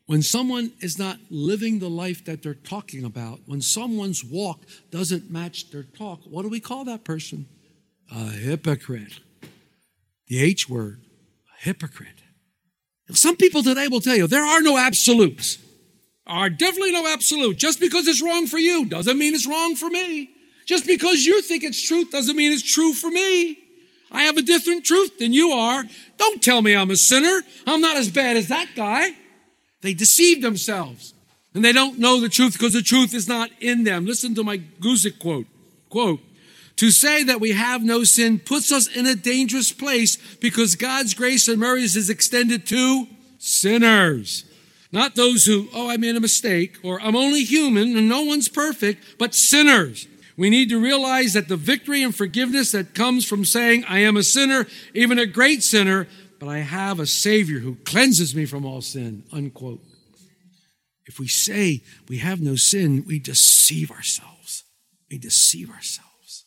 when 0.06 0.22
someone 0.22 0.72
is 0.80 0.98
not 0.98 1.18
living 1.30 1.78
the 1.78 1.90
life 1.90 2.24
that 2.24 2.42
they're 2.42 2.54
talking 2.54 3.04
about, 3.04 3.40
when 3.46 3.60
someone's 3.60 4.24
walk 4.24 4.60
doesn't 4.90 5.30
match 5.30 5.70
their 5.70 5.82
talk, 5.82 6.20
what 6.28 6.42
do 6.42 6.48
we 6.48 6.60
call 6.60 6.84
that 6.84 7.04
person? 7.04 7.46
A 8.10 8.30
hypocrite. 8.30 9.20
The 10.28 10.42
H 10.42 10.68
word, 10.68 11.00
a 11.58 11.64
hypocrite. 11.64 12.22
Some 13.12 13.36
people 13.36 13.62
today 13.62 13.86
will 13.88 14.00
tell 14.00 14.16
you 14.16 14.26
there 14.26 14.44
are 14.44 14.60
no 14.60 14.76
absolutes. 14.76 15.58
are 16.26 16.50
definitely 16.50 16.92
no 16.92 17.06
absolute. 17.06 17.56
Just 17.56 17.78
because 17.78 18.08
it's 18.08 18.22
wrong 18.22 18.46
for 18.46 18.58
you 18.58 18.84
doesn't 18.84 19.18
mean 19.18 19.34
it's 19.34 19.46
wrong 19.46 19.76
for 19.76 19.88
me. 19.88 20.30
Just 20.66 20.86
because 20.86 21.24
you 21.24 21.40
think 21.42 21.62
it's 21.62 21.80
truth 21.80 22.10
doesn't 22.10 22.36
mean 22.36 22.52
it's 22.52 22.62
true 22.62 22.92
for 22.92 23.08
me. 23.10 23.58
I 24.10 24.22
have 24.22 24.36
a 24.36 24.42
different 24.42 24.84
truth 24.84 25.18
than 25.18 25.32
you 25.32 25.50
are. 25.50 25.84
Don't 26.16 26.42
tell 26.42 26.62
me 26.62 26.74
I'm 26.74 26.90
a 26.90 26.96
sinner. 26.96 27.42
I'm 27.66 27.80
not 27.80 27.96
as 27.96 28.10
bad 28.10 28.36
as 28.36 28.48
that 28.48 28.68
guy. 28.74 29.10
They 29.82 29.94
deceive 29.94 30.42
themselves 30.42 31.14
and 31.56 31.64
they 31.64 31.72
don't 31.72 31.98
know 31.98 32.20
the 32.20 32.28
truth 32.28 32.52
because 32.52 32.74
the 32.74 32.82
truth 32.82 33.14
is 33.14 33.26
not 33.26 33.50
in 33.60 33.84
them. 33.84 34.04
Listen 34.04 34.34
to 34.34 34.44
my 34.44 34.58
Guzik 34.58 35.18
quote. 35.18 35.46
Quote, 35.88 36.20
to 36.76 36.90
say 36.90 37.22
that 37.22 37.40
we 37.40 37.52
have 37.52 37.82
no 37.82 38.04
sin 38.04 38.38
puts 38.38 38.70
us 38.70 38.86
in 38.86 39.06
a 39.06 39.14
dangerous 39.14 39.72
place 39.72 40.16
because 40.36 40.76
God's 40.76 41.14
grace 41.14 41.48
and 41.48 41.58
mercy 41.58 41.98
is 41.98 42.10
extended 42.10 42.66
to 42.66 43.06
sinners. 43.38 44.44
Not 44.92 45.14
those 45.14 45.46
who, 45.46 45.68
oh, 45.74 45.88
I 45.88 45.96
made 45.96 46.16
a 46.16 46.20
mistake, 46.20 46.78
or 46.82 47.00
I'm 47.00 47.16
only 47.16 47.44
human 47.44 47.96
and 47.96 48.08
no 48.08 48.22
one's 48.22 48.48
perfect, 48.48 49.18
but 49.18 49.34
sinners. 49.34 50.06
We 50.36 50.50
need 50.50 50.68
to 50.68 50.80
realize 50.80 51.32
that 51.32 51.48
the 51.48 51.56
victory 51.56 52.02
and 52.02 52.14
forgiveness 52.14 52.72
that 52.72 52.94
comes 52.94 53.24
from 53.24 53.44
saying, 53.44 53.84
I 53.88 54.00
am 54.00 54.16
a 54.16 54.22
sinner, 54.22 54.66
even 54.92 55.18
a 55.18 55.26
great 55.26 55.62
sinner, 55.62 56.06
but 56.38 56.48
I 56.48 56.58
have 56.58 57.00
a 57.00 57.06
Savior 57.06 57.60
who 57.60 57.76
cleanses 57.76 58.34
me 58.34 58.44
from 58.44 58.66
all 58.66 58.82
sin, 58.82 59.24
unquote. 59.32 59.80
If 61.06 61.18
we 61.18 61.28
say 61.28 61.82
we 62.08 62.18
have 62.18 62.40
no 62.40 62.56
sin, 62.56 63.04
we 63.06 63.18
deceive 63.18 63.90
ourselves. 63.90 64.64
We 65.10 65.18
deceive 65.18 65.70
ourselves. 65.70 66.44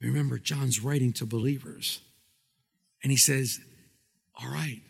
Remember, 0.00 0.38
John's 0.38 0.80
writing 0.80 1.12
to 1.14 1.26
believers, 1.26 2.00
and 3.02 3.10
he 3.12 3.18
says, 3.18 3.60
All 4.40 4.48
right, 4.48 4.80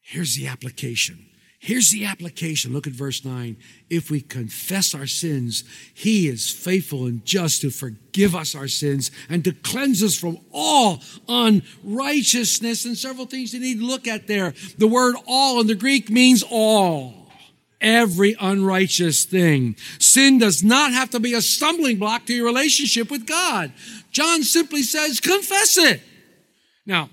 here's 0.00 0.36
the 0.36 0.46
application. 0.46 1.26
Here's 1.62 1.90
the 1.90 2.06
application. 2.06 2.72
Look 2.72 2.86
at 2.86 2.94
verse 2.94 3.22
9. 3.22 3.54
If 3.90 4.10
we 4.10 4.22
confess 4.22 4.94
our 4.94 5.06
sins, 5.06 5.62
he 5.92 6.26
is 6.26 6.48
faithful 6.48 7.04
and 7.04 7.22
just 7.26 7.60
to 7.60 7.70
forgive 7.70 8.34
us 8.34 8.54
our 8.54 8.66
sins 8.66 9.10
and 9.28 9.44
to 9.44 9.52
cleanse 9.52 10.02
us 10.02 10.16
from 10.16 10.38
all 10.52 11.00
unrighteousness. 11.28 12.86
And 12.86 12.96
several 12.96 13.26
things 13.26 13.52
you 13.52 13.60
need 13.60 13.78
to 13.78 13.86
look 13.86 14.08
at 14.08 14.26
there. 14.26 14.54
The 14.78 14.86
word 14.86 15.16
all 15.26 15.60
in 15.60 15.66
the 15.66 15.74
Greek 15.74 16.08
means 16.08 16.42
all 16.50 17.30
every 17.78 18.34
unrighteous 18.40 19.26
thing. 19.26 19.76
Sin 19.98 20.38
does 20.38 20.62
not 20.62 20.92
have 20.92 21.10
to 21.10 21.20
be 21.20 21.34
a 21.34 21.42
stumbling 21.42 21.98
block 21.98 22.24
to 22.26 22.34
your 22.34 22.46
relationship 22.46 23.10
with 23.10 23.26
God. 23.26 23.70
John 24.12 24.44
simply 24.44 24.82
says, 24.82 25.20
confess 25.20 25.76
it. 25.76 26.00
Now, 26.86 27.10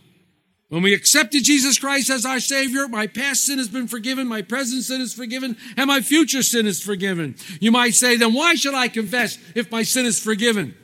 when 0.69 0.81
we 0.81 0.93
accepted 0.93 1.43
Jesus 1.43 1.79
Christ 1.79 2.09
as 2.09 2.25
our 2.25 2.39
Savior, 2.39 2.88
my 2.88 3.07
past 3.07 3.45
sin 3.45 3.57
has 3.57 3.69
been 3.69 3.88
forgiven, 3.88 4.27
my 4.27 4.41
present 4.41 4.83
sin 4.83 5.01
is 5.01 5.13
forgiven, 5.13 5.55
and 5.77 5.88
my 5.88 6.01
future 6.01 6.43
sin 6.43 6.67
is 6.67 6.81
forgiven. 6.81 7.36
You 7.62 7.71
might 7.71 7.93
say, 7.93 8.17
then 8.17 8.33
why 8.33 8.55
should 8.55 8.74
I 8.74 8.88
confess 8.88 9.38
if 9.55 9.71
my 9.71 9.83
sin 9.83 10.05
is 10.05 10.19
forgiven? 10.19 10.75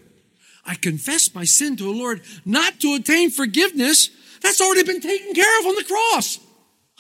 I 0.66 0.76
confess 0.76 1.36
my 1.36 1.44
sin 1.44 1.76
to 1.78 1.84
the 1.84 1.90
Lord 1.90 2.22
not 2.46 2.80
to 2.80 2.94
attain 2.94 3.30
forgiveness. 3.30 4.10
That's 4.42 4.62
already 4.62 4.84
been 4.84 5.02
taken 5.02 5.34
care 5.34 5.60
of 5.60 5.66
on 5.66 5.76
the 5.76 5.84
cross. 5.84 6.40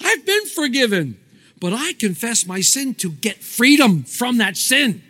I've 0.02 0.26
been 0.26 0.46
forgiven 0.48 1.20
but 1.64 1.72
I 1.72 1.94
confess 1.94 2.46
my 2.46 2.60
sin 2.60 2.94
to 2.96 3.10
get 3.10 3.42
freedom 3.42 4.04
from 4.04 4.40
that 4.40 4.58
sin. 4.58 5.02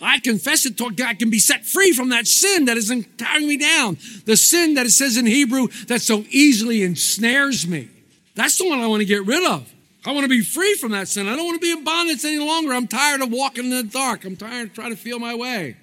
I 0.00 0.20
confess 0.20 0.66
it 0.66 0.76
to 0.78 0.90
God, 0.90 1.08
I 1.08 1.14
can 1.14 1.30
be 1.30 1.38
set 1.38 1.64
free 1.64 1.92
from 1.92 2.10
that 2.10 2.26
sin 2.26 2.66
that 2.66 2.76
is 2.76 2.92
carrying 3.16 3.48
me 3.48 3.56
down. 3.56 3.96
The 4.26 4.36
sin 4.36 4.74
that 4.74 4.86
it 4.86 4.90
says 4.90 5.16
in 5.16 5.26
Hebrew 5.26 5.68
that 5.86 6.02
so 6.02 6.24
easily 6.30 6.82
ensnares 6.82 7.66
me. 7.66 7.88
That's 8.34 8.58
the 8.58 8.68
one 8.68 8.80
I 8.80 8.86
want 8.86 9.00
to 9.00 9.06
get 9.06 9.24
rid 9.24 9.50
of. 9.50 9.72
I 10.04 10.12
want 10.12 10.24
to 10.24 10.28
be 10.28 10.42
free 10.42 10.74
from 10.74 10.92
that 10.92 11.08
sin. 11.08 11.26
I 11.26 11.34
don't 11.34 11.46
want 11.46 11.60
to 11.60 11.66
be 11.66 11.72
in 11.72 11.82
bondage 11.82 12.24
any 12.24 12.38
longer. 12.38 12.74
I'm 12.74 12.86
tired 12.86 13.22
of 13.22 13.32
walking 13.32 13.64
in 13.64 13.70
the 13.70 13.82
dark. 13.82 14.24
I'm 14.24 14.36
tired 14.36 14.68
of 14.68 14.74
trying 14.74 14.90
to 14.90 14.96
feel 14.96 15.18
my 15.18 15.34
way. 15.34 15.76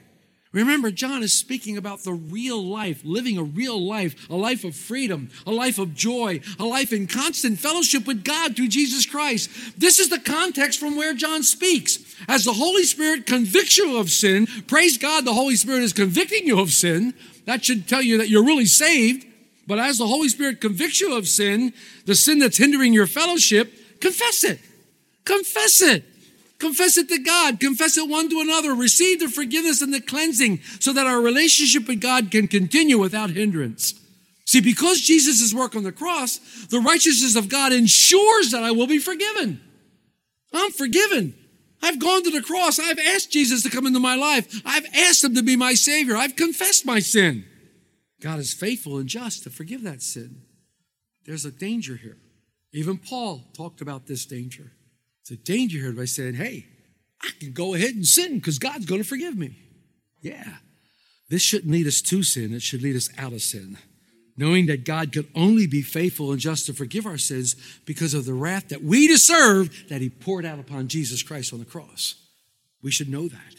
Remember, 0.54 0.92
John 0.92 1.24
is 1.24 1.34
speaking 1.34 1.78
about 1.78 2.04
the 2.04 2.14
real 2.14 2.64
life, 2.64 3.02
living 3.04 3.40
a 3.40 3.44
real 3.44 3.84
life, 3.84 4.30
a 4.30 4.36
life 4.36 4.64
of 4.64 4.76
freedom, 4.76 5.30
a 5.48 5.52
life 5.52 5.80
of 5.80 5.96
joy, 5.96 6.42
a 6.60 6.64
life 6.64 6.94
in 6.94 7.08
constant 7.08 7.60
fellowship 7.60 8.06
with 8.06 8.24
God 8.24 8.56
through 8.56 8.68
Jesus 8.68 9.08
Christ. 9.08 9.50
This 9.80 9.98
is 9.98 10.10
the 10.10 10.20
context 10.20 10.80
from 10.80 10.96
where 10.96 11.16
John 11.16 11.42
speaks. 11.42 11.98
As 12.28 12.44
the 12.44 12.54
Holy 12.54 12.84
Spirit 12.84 13.26
convicts 13.26 13.78
you 13.78 13.98
of 13.98 14.10
sin, 14.10 14.48
praise 14.68 14.98
God, 14.98 15.26
the 15.26 15.34
Holy 15.34 15.56
Spirit 15.56 15.84
is 15.84 15.94
convicting 15.94 16.46
you 16.46 16.60
of 16.60 16.72
sin. 16.72 17.14
That 17.46 17.66
should 17.66 17.88
tell 17.88 18.02
you 18.02 18.18
that 18.20 18.30
you're 18.30 18.46
really 18.46 18.66
saved. 18.66 19.26
But 19.68 19.80
as 19.80 19.98
the 19.98 20.08
Holy 20.08 20.30
Spirit 20.30 20.62
convicts 20.62 21.02
you 21.02 21.18
of 21.18 21.28
sin, 21.28 21.74
the 22.06 22.16
sin 22.16 22.40
that's 22.40 22.58
hindering 22.58 22.94
your 22.94 23.08
fellowship, 23.08 23.74
confess 24.00 24.44
it. 24.44 24.60
Confess 25.26 25.82
it. 25.82 26.04
Confess 26.60 26.98
it 26.98 27.10
to 27.10 27.20
God. 27.20 27.60
Confess 27.60 27.98
it 27.98 28.10
one 28.10 28.30
to 28.30 28.40
another. 28.40 28.74
Receive 28.74 29.20
the 29.20 29.28
forgiveness 29.28 29.82
and 29.82 29.94
the 29.94 30.02
cleansing 30.02 30.62
so 30.80 30.94
that 30.94 31.08
our 31.08 31.22
relationship 31.22 31.88
with 31.88 32.02
God 32.02 32.32
can 32.32 32.48
continue 32.48 32.98
without 32.98 33.32
hindrance. 33.32 34.00
See, 34.46 34.62
because 34.62 35.02
Jesus' 35.02 35.54
work 35.54 35.76
on 35.76 35.84
the 35.84 35.92
cross, 35.92 36.40
the 36.70 36.80
righteousness 36.80 37.36
of 37.36 37.50
God 37.50 37.74
ensures 37.74 38.52
that 38.52 38.64
I 38.64 38.72
will 38.72 38.88
be 38.88 39.00
forgiven. 39.00 39.62
I'm 40.54 40.72
forgiven. 40.72 41.34
I've 41.84 42.00
gone 42.00 42.24
to 42.24 42.32
the 42.32 42.42
cross. 42.42 42.80
I've 42.80 42.98
asked 42.98 43.30
Jesus 43.30 43.62
to 43.64 43.70
come 43.70 43.86
into 43.86 44.00
my 44.00 44.16
life. 44.16 44.62
I've 44.66 44.86
asked 44.96 45.24
him 45.24 45.36
to 45.36 45.44
be 45.44 45.58
my 45.58 45.74
Savior. 45.74 46.16
I've 46.16 46.38
confessed 46.38 46.86
my 46.86 47.00
sin. 47.00 47.46
God 48.22 48.40
is 48.40 48.54
faithful 48.54 48.98
and 48.98 49.10
just 49.10 49.44
to 49.44 49.50
forgive 49.50 49.84
that 49.84 50.02
sin. 50.02 50.44
There's 51.26 51.44
a 51.44 51.52
danger 51.52 51.98
here. 51.98 52.18
Even 52.72 52.98
Paul 52.98 53.44
talked 53.54 53.82
about 53.82 54.08
this 54.08 54.26
danger. 54.26 54.72
It's 55.22 55.32
a 55.32 55.36
danger 55.36 55.78
here 55.78 55.92
by 55.92 56.06
saying, 56.06 56.36
hey, 56.36 56.68
I 57.22 57.32
can 57.40 57.52
go 57.52 57.74
ahead 57.74 57.96
and 57.96 58.08
sin 58.08 58.36
because 58.36 58.60
God's 58.60 58.86
going 58.86 59.02
to 59.02 59.08
forgive 59.08 59.38
me. 59.38 59.58
Yeah. 60.22 60.56
This 61.30 61.42
shouldn't 61.42 61.72
lead 61.72 61.88
us 61.88 62.02
to 62.02 62.24
sin, 62.24 62.54
it 62.54 62.62
should 62.62 62.82
lead 62.82 62.96
us 62.96 63.10
out 63.18 63.34
of 63.34 63.42
sin. 63.42 63.78
Knowing 64.36 64.66
that 64.66 64.84
God 64.84 65.12
could 65.12 65.28
only 65.36 65.68
be 65.68 65.82
faithful 65.82 66.32
and 66.32 66.40
just 66.40 66.66
to 66.66 66.74
forgive 66.74 67.06
our 67.06 67.20
sins 67.20 67.56
because 67.86 68.14
of 68.14 68.26
the 68.26 68.34
wrath 68.34 68.70
that 68.70 68.84
we 68.84 69.08
deserve 69.08 69.88
that 69.90 70.02
He 70.02 70.10
poured 70.10 70.46
out 70.46 70.60
upon 70.60 70.88
Jesus 70.88 71.22
Christ 71.22 71.54
on 71.54 71.60
the 71.60 71.66
cross. 71.66 72.16
We 72.82 72.92
should 72.92 73.10
know 73.10 73.28
that. 73.28 73.56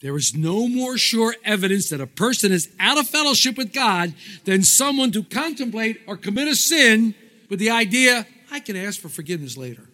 There 0.00 0.16
is 0.16 0.34
no 0.34 0.66
more 0.66 0.96
sure 0.96 1.34
evidence 1.44 1.90
that 1.90 2.00
a 2.00 2.06
person 2.06 2.52
is 2.52 2.70
out 2.80 2.98
of 2.98 3.06
fellowship 3.06 3.58
with 3.58 3.74
God 3.74 4.14
than 4.44 4.62
someone 4.62 5.12
to 5.12 5.22
contemplate 5.22 6.00
or 6.06 6.16
commit 6.16 6.48
a 6.48 6.54
sin 6.54 7.14
with 7.50 7.58
the 7.58 7.70
idea, 7.70 8.26
I 8.50 8.60
can 8.60 8.76
ask 8.76 8.98
for 8.98 9.10
forgiveness 9.10 9.56
later. 9.56 9.88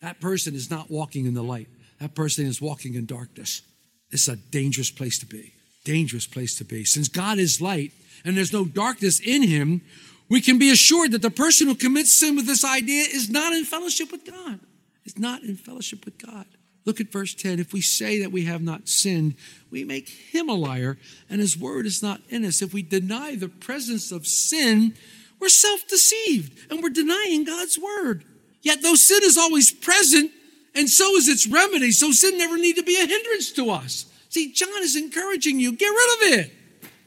That 0.00 0.20
person 0.20 0.54
is 0.54 0.70
not 0.70 0.90
walking 0.90 1.26
in 1.26 1.34
the 1.34 1.42
light. 1.42 1.68
That 2.00 2.14
person 2.14 2.46
is 2.46 2.60
walking 2.60 2.94
in 2.94 3.06
darkness. 3.06 3.62
It's 4.10 4.26
a 4.26 4.36
dangerous 4.36 4.90
place 4.90 5.18
to 5.20 5.26
be. 5.26 5.52
Dangerous 5.84 6.26
place 6.26 6.56
to 6.58 6.64
be. 6.64 6.84
Since 6.84 7.08
God 7.08 7.38
is 7.38 7.60
light 7.60 7.92
and 8.24 8.36
there's 8.36 8.52
no 8.52 8.64
darkness 8.64 9.20
in 9.20 9.42
him, 9.42 9.82
we 10.28 10.40
can 10.40 10.58
be 10.58 10.70
assured 10.70 11.12
that 11.12 11.22
the 11.22 11.30
person 11.30 11.66
who 11.66 11.74
commits 11.74 12.12
sin 12.12 12.36
with 12.36 12.46
this 12.46 12.64
idea 12.64 13.04
is 13.04 13.30
not 13.30 13.52
in 13.52 13.64
fellowship 13.64 14.12
with 14.12 14.24
God. 14.24 14.60
Is 15.04 15.18
not 15.18 15.42
in 15.42 15.56
fellowship 15.56 16.04
with 16.04 16.18
God. 16.18 16.44
Look 16.84 17.00
at 17.00 17.12
verse 17.12 17.34
10. 17.34 17.58
If 17.58 17.72
we 17.72 17.80
say 17.80 18.20
that 18.20 18.32
we 18.32 18.44
have 18.44 18.62
not 18.62 18.88
sinned, 18.88 19.34
we 19.70 19.84
make 19.84 20.08
him 20.08 20.48
a 20.48 20.54
liar, 20.54 20.98
and 21.28 21.40
his 21.40 21.56
word 21.56 21.86
is 21.86 22.02
not 22.02 22.20
in 22.28 22.44
us. 22.44 22.62
If 22.62 22.74
we 22.74 22.82
deny 22.82 23.34
the 23.34 23.48
presence 23.48 24.12
of 24.12 24.26
sin, 24.26 24.94
we're 25.40 25.48
self 25.48 25.86
deceived 25.88 26.70
and 26.70 26.82
we're 26.82 26.90
denying 26.90 27.44
God's 27.44 27.78
word. 27.78 28.24
Yet 28.62 28.82
though 28.82 28.94
sin 28.94 29.20
is 29.22 29.38
always 29.38 29.70
present, 29.70 30.30
and 30.74 30.88
so 30.88 31.16
is 31.16 31.28
its 31.28 31.46
remedy, 31.46 31.90
so 31.90 32.12
sin 32.12 32.38
never 32.38 32.56
need 32.56 32.76
to 32.76 32.82
be 32.82 32.96
a 32.96 33.06
hindrance 33.06 33.52
to 33.52 33.70
us. 33.70 34.06
See, 34.28 34.52
John 34.52 34.82
is 34.82 34.96
encouraging 34.96 35.58
you, 35.58 35.72
get 35.72 35.88
rid 35.88 36.16
of 36.16 36.38
it. 36.38 36.52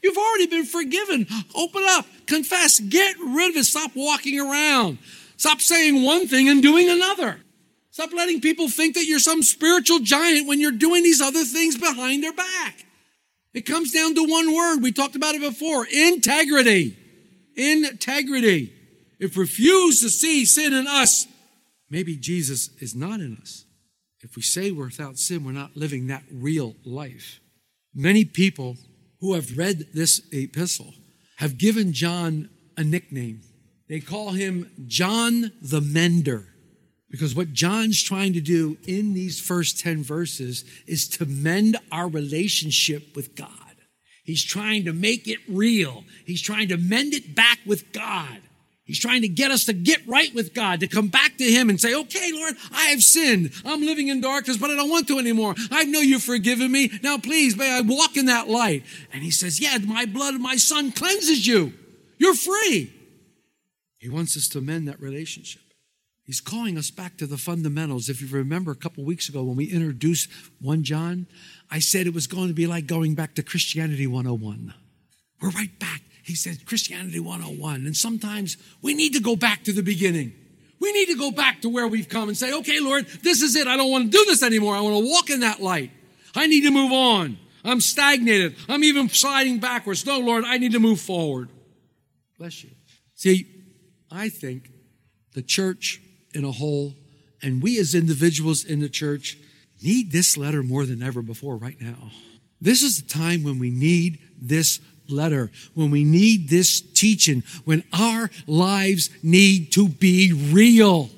You've 0.02 0.16
already 0.16 0.46
been 0.46 0.64
forgiven. 0.64 1.26
Open 1.54 1.82
up, 1.86 2.06
confess, 2.26 2.80
get 2.80 3.16
rid 3.18 3.50
of 3.50 3.56
it. 3.56 3.64
Stop 3.64 3.92
walking 3.94 4.40
around. 4.40 4.98
Stop 5.36 5.60
saying 5.60 6.02
one 6.02 6.26
thing 6.26 6.48
and 6.48 6.62
doing 6.62 6.88
another. 6.88 7.40
Stop 7.90 8.12
letting 8.12 8.40
people 8.40 8.68
think 8.68 8.94
that 8.94 9.04
you're 9.04 9.18
some 9.18 9.42
spiritual 9.42 10.00
giant 10.00 10.48
when 10.48 10.60
you're 10.60 10.70
doing 10.72 11.02
these 11.02 11.20
other 11.20 11.44
things 11.44 11.76
behind 11.76 12.22
their 12.22 12.32
back. 12.32 12.86
It 13.52 13.66
comes 13.66 13.92
down 13.92 14.14
to 14.14 14.24
one 14.26 14.54
word. 14.54 14.82
We 14.82 14.92
talked 14.92 15.14
about 15.14 15.34
it 15.34 15.42
before 15.42 15.86
integrity. 15.86 16.96
Integrity. 17.54 18.72
If 19.18 19.36
we 19.36 19.42
refuse 19.42 20.00
to 20.00 20.08
see 20.08 20.46
sin 20.46 20.72
in 20.72 20.86
us, 20.86 21.26
Maybe 21.92 22.16
Jesus 22.16 22.70
is 22.80 22.94
not 22.94 23.20
in 23.20 23.36
us. 23.36 23.66
If 24.22 24.34
we 24.34 24.40
say 24.40 24.70
we're 24.70 24.86
without 24.86 25.18
sin, 25.18 25.44
we're 25.44 25.52
not 25.52 25.76
living 25.76 26.06
that 26.06 26.22
real 26.32 26.74
life. 26.86 27.38
Many 27.94 28.24
people 28.24 28.78
who 29.22 29.34
have 29.34 29.56
read 29.56 29.86
this 29.94 30.20
epistle 30.32 30.92
have 31.36 31.56
given 31.56 31.92
John 31.92 32.50
a 32.76 32.82
nickname. 32.84 33.40
They 33.88 34.00
call 34.00 34.30
him 34.30 34.70
John 34.86 35.52
the 35.62 35.80
Mender 35.80 36.48
because 37.08 37.34
what 37.34 37.52
John's 37.52 38.02
trying 38.02 38.32
to 38.32 38.40
do 38.40 38.76
in 38.86 39.14
these 39.14 39.40
first 39.40 39.78
10 39.78 40.02
verses 40.02 40.64
is 40.88 41.06
to 41.10 41.26
mend 41.26 41.76
our 41.92 42.08
relationship 42.08 43.14
with 43.14 43.36
God. 43.36 43.48
He's 44.24 44.42
trying 44.42 44.86
to 44.86 44.92
make 44.92 45.28
it 45.28 45.38
real. 45.48 46.04
He's 46.26 46.42
trying 46.42 46.68
to 46.68 46.76
mend 46.76 47.14
it 47.14 47.36
back 47.36 47.60
with 47.64 47.92
God. 47.92 48.40
He's 48.92 49.00
trying 49.00 49.22
to 49.22 49.28
get 49.28 49.50
us 49.50 49.64
to 49.64 49.72
get 49.72 50.06
right 50.06 50.34
with 50.34 50.52
God, 50.52 50.80
to 50.80 50.86
come 50.86 51.08
back 51.08 51.38
to 51.38 51.44
Him 51.44 51.70
and 51.70 51.80
say, 51.80 51.94
okay, 51.94 52.30
Lord, 52.30 52.52
I 52.72 52.90
have 52.90 53.02
sinned. 53.02 53.50
I'm 53.64 53.80
living 53.80 54.08
in 54.08 54.20
darkness, 54.20 54.58
but 54.58 54.68
I 54.68 54.76
don't 54.76 54.90
want 54.90 55.08
to 55.08 55.18
anymore. 55.18 55.54
I 55.70 55.84
know 55.84 56.00
you've 56.00 56.22
forgiven 56.22 56.70
me. 56.70 56.90
Now 57.02 57.16
please, 57.16 57.56
may 57.56 57.72
I 57.74 57.80
walk 57.80 58.18
in 58.18 58.26
that 58.26 58.50
light? 58.50 58.84
And 59.10 59.22
He 59.22 59.30
says, 59.30 59.62
yeah, 59.62 59.78
my 59.78 60.04
blood 60.04 60.38
my 60.38 60.56
Son 60.56 60.92
cleanses 60.92 61.46
you. 61.46 61.72
You're 62.18 62.34
free. 62.34 62.92
He 63.98 64.10
wants 64.10 64.36
us 64.36 64.46
to 64.48 64.60
mend 64.60 64.88
that 64.88 65.00
relationship. 65.00 65.62
He's 66.24 66.42
calling 66.42 66.76
us 66.76 66.90
back 66.90 67.16
to 67.16 67.26
the 67.26 67.38
fundamentals. 67.38 68.10
If 68.10 68.20
you 68.20 68.28
remember 68.28 68.72
a 68.72 68.76
couple 68.76 69.06
weeks 69.06 69.30
ago 69.30 69.42
when 69.42 69.56
we 69.56 69.72
introduced 69.72 70.28
1 70.60 70.84
John, 70.84 71.28
I 71.70 71.78
said 71.78 72.06
it 72.06 72.12
was 72.12 72.26
going 72.26 72.48
to 72.48 72.54
be 72.54 72.66
like 72.66 72.86
going 72.86 73.14
back 73.14 73.36
to 73.36 73.42
Christianity 73.42 74.06
101. 74.06 74.74
We're 75.40 75.48
right 75.48 75.78
back. 75.78 76.02
He 76.22 76.34
said 76.34 76.66
Christianity 76.66 77.20
101. 77.20 77.86
And 77.86 77.96
sometimes 77.96 78.56
we 78.80 78.94
need 78.94 79.14
to 79.14 79.20
go 79.20 79.36
back 79.36 79.64
to 79.64 79.72
the 79.72 79.82
beginning. 79.82 80.32
We 80.80 80.92
need 80.92 81.06
to 81.06 81.16
go 81.16 81.30
back 81.30 81.62
to 81.62 81.68
where 81.68 81.86
we've 81.86 82.08
come 82.08 82.28
and 82.28 82.36
say, 82.36 82.52
okay, 82.52 82.80
Lord, 82.80 83.06
this 83.22 83.42
is 83.42 83.54
it. 83.56 83.66
I 83.66 83.76
don't 83.76 83.90
want 83.90 84.10
to 84.10 84.18
do 84.18 84.24
this 84.24 84.42
anymore. 84.42 84.74
I 84.74 84.80
want 84.80 84.96
to 85.04 85.10
walk 85.10 85.30
in 85.30 85.40
that 85.40 85.60
light. 85.60 85.90
I 86.34 86.46
need 86.46 86.62
to 86.62 86.70
move 86.70 86.92
on. 86.92 87.38
I'm 87.64 87.80
stagnated. 87.80 88.56
I'm 88.68 88.82
even 88.82 89.08
sliding 89.08 89.58
backwards. 89.58 90.04
No, 90.04 90.18
Lord, 90.18 90.44
I 90.44 90.58
need 90.58 90.72
to 90.72 90.80
move 90.80 91.00
forward. 91.00 91.50
Bless 92.38 92.64
you. 92.64 92.70
See, 93.14 93.46
I 94.10 94.28
think 94.28 94.70
the 95.34 95.42
church 95.42 96.00
in 96.34 96.44
a 96.44 96.50
whole, 96.50 96.94
and 97.40 97.62
we 97.62 97.78
as 97.78 97.94
individuals 97.94 98.64
in 98.64 98.80
the 98.80 98.88
church 98.88 99.38
need 99.82 100.10
this 100.12 100.36
letter 100.36 100.62
more 100.62 100.84
than 100.86 101.02
ever 101.02 101.22
before 101.22 101.56
right 101.56 101.80
now. 101.80 102.10
This 102.60 102.82
is 102.82 103.00
the 103.00 103.08
time 103.08 103.42
when 103.42 103.58
we 103.58 103.70
need 103.70 104.18
this 104.40 104.80
letter, 105.12 105.50
when 105.74 105.90
we 105.90 106.04
need 106.04 106.48
this 106.48 106.80
teaching, 106.80 107.42
when 107.64 107.84
our 107.92 108.30
lives 108.46 109.10
need 109.22 109.72
to 109.72 109.88
be 109.88 110.32
real. 110.32 111.10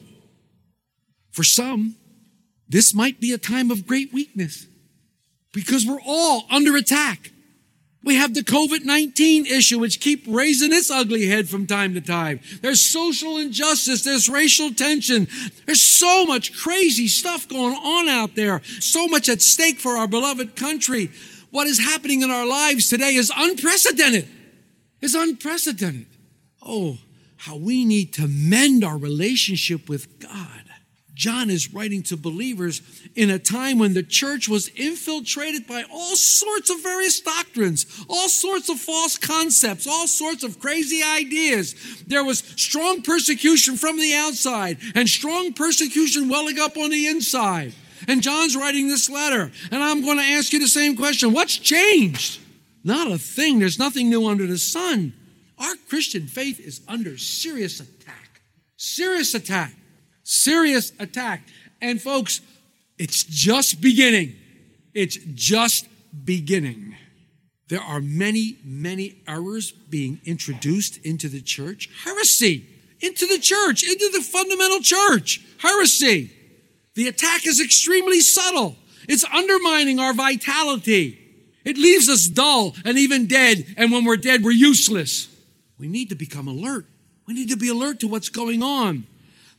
For 1.31 1.45
some, 1.45 1.97
this 2.69 2.95
might 2.95 3.21
be 3.21 3.33
a 3.33 3.39
time 3.39 3.71
of 3.71 3.87
great 3.87 4.13
weakness 4.13 4.67
because 5.53 5.87
we're 5.87 6.03
all 6.05 6.45
under 6.51 6.77
attack. 6.77 7.31
We 8.05 8.17
have 8.17 8.35
the 8.35 8.43
COVID-19 8.43 9.47
issue, 9.47 9.79
which 9.79 9.99
keep 9.99 10.25
raising 10.29 10.75
its 10.75 10.91
ugly 10.91 11.27
head 11.27 11.49
from 11.49 11.67
time 11.67 11.95
to 11.95 12.03
time. 12.03 12.41
There's 12.61 12.83
social 12.83 13.39
injustice. 13.39 14.05
There's 14.05 14.29
racial 14.29 14.75
tension. 14.75 15.27
There's 15.65 15.81
so 15.81 16.27
much 16.27 16.55
crazy 16.55 17.09
stuff 17.09 17.49
going 17.49 17.75
on 17.75 18.09
out 18.09 18.35
there. 18.35 18.61
So 18.81 19.07
much 19.09 19.31
at 19.31 19.41
stake 19.41 19.79
for 19.79 19.97
our 19.97 20.07
beloved 20.07 20.55
country. 20.55 21.11
What 21.55 21.69
is 21.69 21.79
happening 21.79 22.23
in 22.23 22.33
our 22.33 22.45
lives 22.45 22.89
today 22.89 23.15
is 23.15 23.31
unprecedented. 23.35 24.27
It's 25.01 25.15
unprecedented. 25.15 26.07
Oh, 26.61 26.99
how 27.37 27.55
we 27.55 27.85
need 27.85 28.13
to 28.15 28.27
mend 28.27 28.83
our 28.83 28.99
relationship 28.99 29.89
with 29.89 30.19
God. 30.19 30.65
John 31.15 31.51
is 31.51 31.73
writing 31.73 32.03
to 32.05 32.17
believers 32.17 32.83
in 33.15 33.31
a 33.31 33.39
time 33.39 33.79
when 33.79 33.95
the 33.95 34.03
church 34.03 34.49
was 34.49 34.67
infiltrated 34.67 35.69
by 35.69 35.85
all 35.93 36.17
sorts 36.17 36.71
of 36.71 36.83
various 36.83 37.21
doctrines, 37.21 37.87
all 38.09 38.29
sorts 38.29 38.69
of 38.69 38.81
false 38.81 39.17
concepts, 39.17 39.87
all 39.87 40.09
sorts 40.09 40.43
of 40.43 40.59
crazy 40.59 41.05
ideas. 41.05 42.03
There 42.09 42.25
was 42.25 42.41
strong 42.57 43.03
persecution 43.03 43.77
from 43.77 44.01
the 44.01 44.13
outside 44.13 44.79
and 44.97 45.09
strong 45.09 45.53
persecution 45.53 46.29
welling 46.29 46.59
up 46.59 46.77
on 46.77 46.91
the 46.91 47.07
inside. 47.07 47.75
And 48.09 48.23
John's 48.23 48.57
writing 48.57 48.89
this 48.89 49.09
letter, 49.11 49.51
and 49.71 49.83
I'm 49.83 50.03
going 50.03 50.19
to 50.19 50.25
ask 50.25 50.53
you 50.53 50.61
the 50.61 50.69
same 50.69 50.97
question 50.97 51.33
What's 51.33 51.57
changed? 51.57 52.41
Not 52.83 53.11
a 53.11 53.19
thing. 53.19 53.61
There's 53.61 53.79
nothing 53.79 54.11
new 54.11 54.27
under 54.27 54.47
the 54.47 54.59
sun. 54.59 55.15
Our 55.59 55.75
Christian 55.89 56.27
faith 56.27 56.61
is 56.61 56.83
under 56.87 57.17
serious 57.17 57.81
attack. 57.81 58.43
Serious 58.77 59.35
attack 59.35 59.75
serious 60.25 60.93
attack. 60.99 61.47
And 61.81 62.01
folks, 62.03 62.41
it's 62.99 63.23
just 63.25 63.81
beginning. 63.81 64.35
It's 64.95 65.19
just 65.35 65.87
beginning. 66.25 66.97
There 67.69 67.81
are 67.81 68.01
many, 68.01 68.59
many 68.65 69.23
errors 69.29 69.73
being 69.73 70.21
introduced 70.25 70.99
into 70.99 71.29
the 71.29 71.41
church. 71.41 71.89
Heresy 72.05 72.67
into 73.01 73.27
the 73.27 73.39
church, 73.39 73.83
into 73.83 74.09
the 74.13 74.23
fundamental 74.23 74.81
church. 74.81 75.45
Heresy. 75.59 76.31
The 76.95 77.09
attack 77.09 77.47
is 77.47 77.61
extremely 77.61 78.21
subtle. 78.21 78.77
It's 79.09 79.25
undermining 79.25 79.99
our 79.99 80.15
vitality. 80.15 81.21
It 81.65 81.77
leaves 81.77 82.09
us 82.09 82.27
dull 82.27 82.75
and 82.85 82.99
even 82.99 83.27
dead. 83.27 83.75
And 83.77 83.91
when 83.91 84.05
we're 84.05 84.17
dead, 84.17 84.45
we're 84.45 84.53
useless. 84.53 85.29
We 85.79 85.89
need 85.89 86.11
to 86.11 86.15
become 86.15 86.47
alert. 86.47 86.87
We 87.27 87.35
need 87.35 87.51
to 87.51 87.57
be 87.57 87.69
alert 87.69 88.01
to 88.01 88.09
what's 88.09 88.29
going 88.29 88.63
on. 88.63 89.07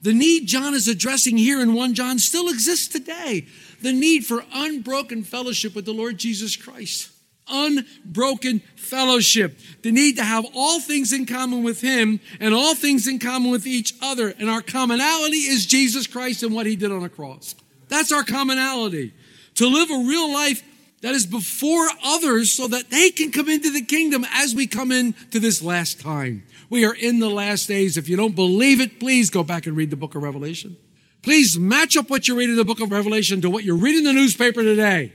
The 0.01 0.13
need 0.13 0.47
John 0.47 0.73
is 0.73 0.87
addressing 0.87 1.37
here 1.37 1.61
in 1.61 1.73
1 1.73 1.93
John 1.95 2.19
still 2.19 2.47
exists 2.47 2.87
today. 2.87 3.47
The 3.81 3.91
need 3.91 4.25
for 4.25 4.45
unbroken 4.53 5.23
fellowship 5.23 5.75
with 5.75 5.85
the 5.85 5.93
Lord 5.93 6.17
Jesus 6.17 6.55
Christ. 6.55 7.09
Unbroken 7.47 8.61
fellowship. 8.75 9.59
The 9.81 9.91
need 9.91 10.17
to 10.17 10.23
have 10.23 10.45
all 10.55 10.79
things 10.79 11.13
in 11.13 11.25
common 11.25 11.63
with 11.63 11.81
Him 11.81 12.19
and 12.39 12.53
all 12.53 12.75
things 12.75 13.07
in 13.07 13.19
common 13.19 13.51
with 13.51 13.67
each 13.67 13.93
other. 14.01 14.33
And 14.39 14.49
our 14.49 14.61
commonality 14.61 15.37
is 15.37 15.65
Jesus 15.65 16.07
Christ 16.07 16.43
and 16.43 16.53
what 16.53 16.65
He 16.65 16.75
did 16.75 16.91
on 16.91 17.01
the 17.01 17.09
cross. 17.09 17.55
That's 17.87 18.11
our 18.11 18.23
commonality. 18.23 19.13
To 19.55 19.67
live 19.67 19.89
a 19.89 20.07
real 20.07 20.33
life 20.33 20.63
that 21.01 21.13
is 21.13 21.25
before 21.25 21.87
others 22.03 22.51
so 22.51 22.67
that 22.67 22.89
they 22.89 23.11
can 23.11 23.31
come 23.31 23.47
into 23.47 23.71
the 23.71 23.83
kingdom 23.83 24.25
as 24.33 24.55
we 24.55 24.65
come 24.65 24.91
into 24.91 25.39
this 25.39 25.61
last 25.61 25.99
time. 25.99 26.43
We 26.69 26.83
are 26.85 26.95
in 26.95 27.19
the 27.19 27.29
last 27.29 27.67
days. 27.67 27.95
If 27.95 28.09
you 28.09 28.17
don't 28.17 28.35
believe 28.35 28.81
it, 28.81 28.99
please 28.99 29.29
go 29.29 29.43
back 29.43 29.67
and 29.67 29.77
read 29.77 29.91
the 29.91 29.95
book 29.95 30.15
of 30.15 30.23
Revelation. 30.23 30.77
Please 31.21 31.57
match 31.57 31.95
up 31.95 32.09
what 32.09 32.27
you 32.27 32.37
read 32.37 32.49
in 32.49 32.55
the 32.55 32.65
book 32.65 32.79
of 32.79 32.91
Revelation 32.91 33.41
to 33.41 33.49
what 33.49 33.63
you 33.63 33.75
read 33.75 33.95
in 33.95 34.03
the 34.03 34.13
newspaper 34.13 34.63
today. 34.63 35.13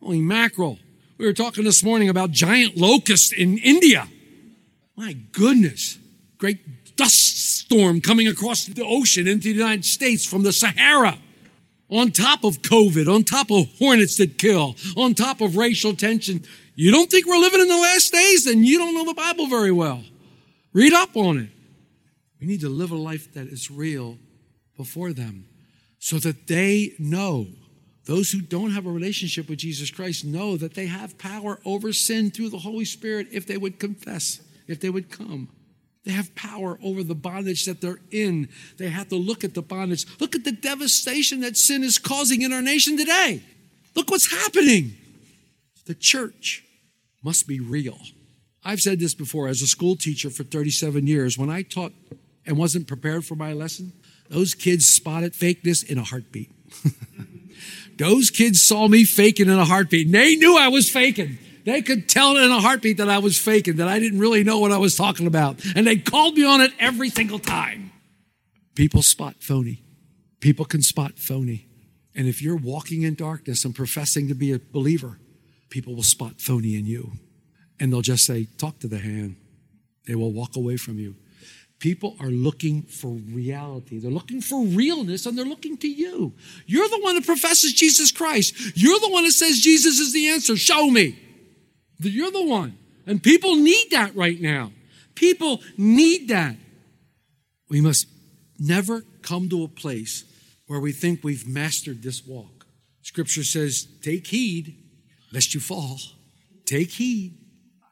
Holy 0.00 0.20
mackerel. 0.20 0.78
We 1.18 1.26
were 1.26 1.32
talking 1.32 1.64
this 1.64 1.82
morning 1.82 2.08
about 2.08 2.30
giant 2.30 2.76
locusts 2.76 3.32
in 3.32 3.58
India. 3.58 4.06
My 4.94 5.14
goodness. 5.32 5.98
Great 6.38 6.94
dust 6.94 7.58
storm 7.58 8.00
coming 8.00 8.28
across 8.28 8.66
the 8.66 8.84
ocean 8.84 9.26
into 9.26 9.52
the 9.52 9.58
United 9.58 9.84
States 9.84 10.24
from 10.24 10.44
the 10.44 10.52
Sahara. 10.52 11.18
On 11.90 12.12
top 12.12 12.44
of 12.44 12.62
COVID, 12.62 13.12
on 13.12 13.24
top 13.24 13.50
of 13.50 13.66
hornets 13.78 14.16
that 14.18 14.38
kill, 14.38 14.76
on 14.96 15.14
top 15.14 15.40
of 15.40 15.56
racial 15.56 15.96
tension. 15.96 16.44
You 16.76 16.92
don't 16.92 17.10
think 17.10 17.26
we're 17.26 17.38
living 17.38 17.62
in 17.62 17.68
the 17.68 17.76
last 17.76 18.12
days? 18.12 18.44
Then 18.44 18.62
you 18.62 18.78
don't 18.78 18.94
know 18.94 19.04
the 19.04 19.14
Bible 19.14 19.48
very 19.48 19.72
well. 19.72 20.04
Read 20.72 20.92
up 20.92 21.16
on 21.16 21.38
it. 21.38 21.48
We 22.40 22.46
need 22.46 22.60
to 22.60 22.68
live 22.68 22.92
a 22.92 22.96
life 22.96 23.32
that 23.34 23.48
is 23.48 23.72
real 23.72 24.18
before 24.76 25.12
them 25.12 25.46
so 25.98 26.18
that 26.18 26.46
they 26.46 26.92
know. 27.00 27.48
Those 28.08 28.30
who 28.30 28.40
don't 28.40 28.70
have 28.70 28.86
a 28.86 28.90
relationship 28.90 29.50
with 29.50 29.58
Jesus 29.58 29.90
Christ 29.90 30.24
know 30.24 30.56
that 30.56 30.72
they 30.72 30.86
have 30.86 31.18
power 31.18 31.58
over 31.66 31.92
sin 31.92 32.30
through 32.30 32.48
the 32.48 32.58
Holy 32.58 32.86
Spirit 32.86 33.26
if 33.30 33.46
they 33.46 33.58
would 33.58 33.78
confess, 33.78 34.40
if 34.66 34.80
they 34.80 34.88
would 34.88 35.10
come. 35.10 35.50
They 36.06 36.12
have 36.12 36.34
power 36.34 36.78
over 36.82 37.02
the 37.02 37.14
bondage 37.14 37.66
that 37.66 37.82
they're 37.82 38.00
in. 38.10 38.48
They 38.78 38.88
have 38.88 39.10
to 39.10 39.16
look 39.16 39.44
at 39.44 39.52
the 39.52 39.60
bondage. 39.60 40.06
Look 40.20 40.34
at 40.34 40.44
the 40.44 40.52
devastation 40.52 41.40
that 41.40 41.58
sin 41.58 41.84
is 41.84 41.98
causing 41.98 42.40
in 42.40 42.50
our 42.50 42.62
nation 42.62 42.96
today. 42.96 43.42
Look 43.94 44.10
what's 44.10 44.32
happening. 44.32 44.96
The 45.84 45.94
church 45.94 46.64
must 47.22 47.46
be 47.46 47.60
real. 47.60 47.98
I've 48.64 48.80
said 48.80 49.00
this 49.00 49.12
before 49.12 49.48
as 49.48 49.60
a 49.60 49.66
school 49.66 49.96
teacher 49.96 50.30
for 50.30 50.44
37 50.44 51.06
years. 51.06 51.36
When 51.36 51.50
I 51.50 51.60
taught 51.60 51.92
and 52.46 52.56
wasn't 52.56 52.86
prepared 52.86 53.26
for 53.26 53.34
my 53.34 53.52
lesson, 53.52 53.92
those 54.30 54.54
kids 54.54 54.88
spotted 54.88 55.34
fakeness 55.34 55.84
in 55.84 55.98
a 55.98 56.04
heartbeat. 56.04 56.50
those 57.98 58.30
kids 58.30 58.62
saw 58.62 58.88
me 58.88 59.04
faking 59.04 59.48
in 59.48 59.58
a 59.58 59.64
heartbeat. 59.64 60.10
They 60.10 60.36
knew 60.36 60.56
I 60.56 60.68
was 60.68 60.88
faking. 60.88 61.38
They 61.64 61.82
could 61.82 62.08
tell 62.08 62.36
in 62.36 62.50
a 62.50 62.60
heartbeat 62.60 62.96
that 62.96 63.10
I 63.10 63.18
was 63.18 63.36
faking, 63.38 63.76
that 63.76 63.88
I 63.88 63.98
didn't 63.98 64.20
really 64.20 64.42
know 64.42 64.58
what 64.58 64.72
I 64.72 64.78
was 64.78 64.96
talking 64.96 65.26
about. 65.26 65.60
And 65.76 65.86
they 65.86 65.96
called 65.96 66.36
me 66.36 66.44
on 66.44 66.60
it 66.60 66.72
every 66.78 67.10
single 67.10 67.38
time. 67.38 67.92
People 68.74 69.02
spot 69.02 69.36
phony. 69.40 69.82
People 70.40 70.64
can 70.64 70.80
spot 70.80 71.18
phony. 71.18 71.66
And 72.14 72.26
if 72.26 72.40
you're 72.40 72.56
walking 72.56 73.02
in 73.02 73.14
darkness 73.14 73.64
and 73.64 73.74
professing 73.74 74.28
to 74.28 74.34
be 74.34 74.52
a 74.52 74.58
believer, 74.58 75.18
people 75.68 75.94
will 75.94 76.02
spot 76.02 76.40
phony 76.40 76.76
in 76.76 76.86
you 76.86 77.12
and 77.80 77.92
they'll 77.92 78.02
just 78.02 78.24
say, 78.24 78.46
Talk 78.58 78.78
to 78.80 78.88
the 78.88 78.98
hand. 78.98 79.36
They 80.06 80.14
will 80.14 80.32
walk 80.32 80.56
away 80.56 80.76
from 80.76 80.98
you. 80.98 81.16
People 81.78 82.16
are 82.18 82.30
looking 82.30 82.82
for 82.82 83.12
reality. 83.12 83.98
They're 83.98 84.10
looking 84.10 84.40
for 84.40 84.64
realness 84.64 85.26
and 85.26 85.38
they're 85.38 85.44
looking 85.44 85.76
to 85.78 85.88
you. 85.88 86.32
You're 86.66 86.88
the 86.88 87.00
one 87.00 87.14
that 87.14 87.24
professes 87.24 87.72
Jesus 87.72 88.10
Christ. 88.10 88.76
You're 88.76 88.98
the 88.98 89.10
one 89.10 89.24
that 89.24 89.32
says 89.32 89.60
Jesus 89.60 90.00
is 90.00 90.12
the 90.12 90.28
answer. 90.28 90.56
Show 90.56 90.90
me. 90.90 91.18
You're 92.00 92.32
the 92.32 92.44
one. 92.44 92.76
And 93.06 93.22
people 93.22 93.54
need 93.54 93.90
that 93.92 94.14
right 94.16 94.40
now. 94.40 94.72
People 95.14 95.60
need 95.76 96.28
that. 96.28 96.56
We 97.68 97.80
must 97.80 98.08
never 98.58 99.02
come 99.22 99.48
to 99.48 99.62
a 99.62 99.68
place 99.68 100.24
where 100.66 100.80
we 100.80 100.92
think 100.92 101.22
we've 101.22 101.46
mastered 101.46 102.02
this 102.02 102.26
walk. 102.26 102.66
Scripture 103.02 103.44
says, 103.44 103.86
Take 104.02 104.26
heed 104.26 104.76
lest 105.32 105.54
you 105.54 105.60
fall. 105.60 105.98
Take 106.64 106.90
heed. 106.90 107.38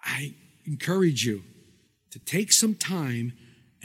I 0.04 0.34
encourage 0.66 1.24
you 1.24 1.42
to 2.10 2.18
take 2.18 2.52
some 2.52 2.74
time 2.74 3.32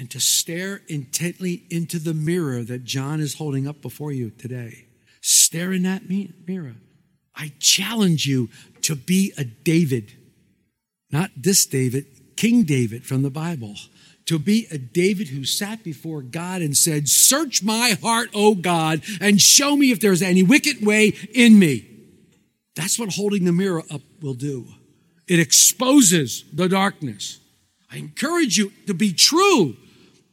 and 0.02 0.10
to 0.10 0.20
stare 0.20 0.82
intently 0.88 1.62
into 1.70 2.00
the 2.00 2.16
mirror 2.16 2.64
that 2.64 2.84
John 2.84 3.20
is 3.20 3.36
holding 3.36 3.68
up 3.68 3.84
before 3.84 4.12
you 4.12 4.32
today. 4.32 4.88
Stare 5.22 5.72
in 5.74 5.84
that 5.84 6.10
mirror. 6.10 6.74
I 7.36 7.52
challenge 7.60 8.26
you 8.26 8.50
to 8.82 8.96
be 8.96 9.32
a 9.38 9.44
David, 9.44 10.12
not 11.12 11.30
this 11.38 11.68
David, 11.68 12.08
King 12.36 12.64
David 12.64 13.06
from 13.06 13.22
the 13.22 13.30
Bible, 13.30 13.76
to 14.26 14.40
be 14.40 14.66
a 14.72 14.80
David 14.80 15.28
who 15.28 15.46
sat 15.46 15.84
before 15.84 16.24
God 16.24 16.64
and 16.64 16.76
said, 16.76 17.08
Search 17.08 17.62
my 17.62 17.96
heart, 18.02 18.32
O 18.34 18.56
God, 18.56 19.04
and 19.22 19.40
show 19.40 19.78
me 19.78 19.92
if 19.92 20.00
there's 20.00 20.24
any 20.24 20.42
wicked 20.42 20.84
way 20.84 21.14
in 21.32 21.60
me. 21.60 21.88
That's 22.76 22.98
what 22.98 23.14
holding 23.14 23.46
the 23.46 23.52
mirror 23.52 23.84
up 23.92 24.02
will 24.20 24.34
do. 24.34 24.66
It 25.28 25.40
exposes 25.40 26.44
the 26.52 26.68
darkness. 26.68 27.40
I 27.92 27.98
encourage 27.98 28.58
you 28.58 28.72
to 28.88 28.96
be 28.96 29.14
true, 29.14 29.78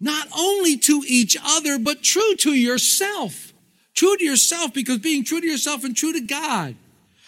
not 0.00 0.28
only 0.36 0.76
to 0.76 1.02
each 1.06 1.36
other, 1.42 1.78
but 1.78 2.02
true 2.02 2.36
to 2.36 2.54
yourself. 2.54 3.52
True 3.94 4.16
to 4.16 4.24
yourself 4.24 4.72
because 4.72 4.98
being 4.98 5.24
true 5.24 5.40
to 5.40 5.46
yourself 5.46 5.84
and 5.84 5.96
true 5.96 6.12
to 6.12 6.20
God. 6.20 6.76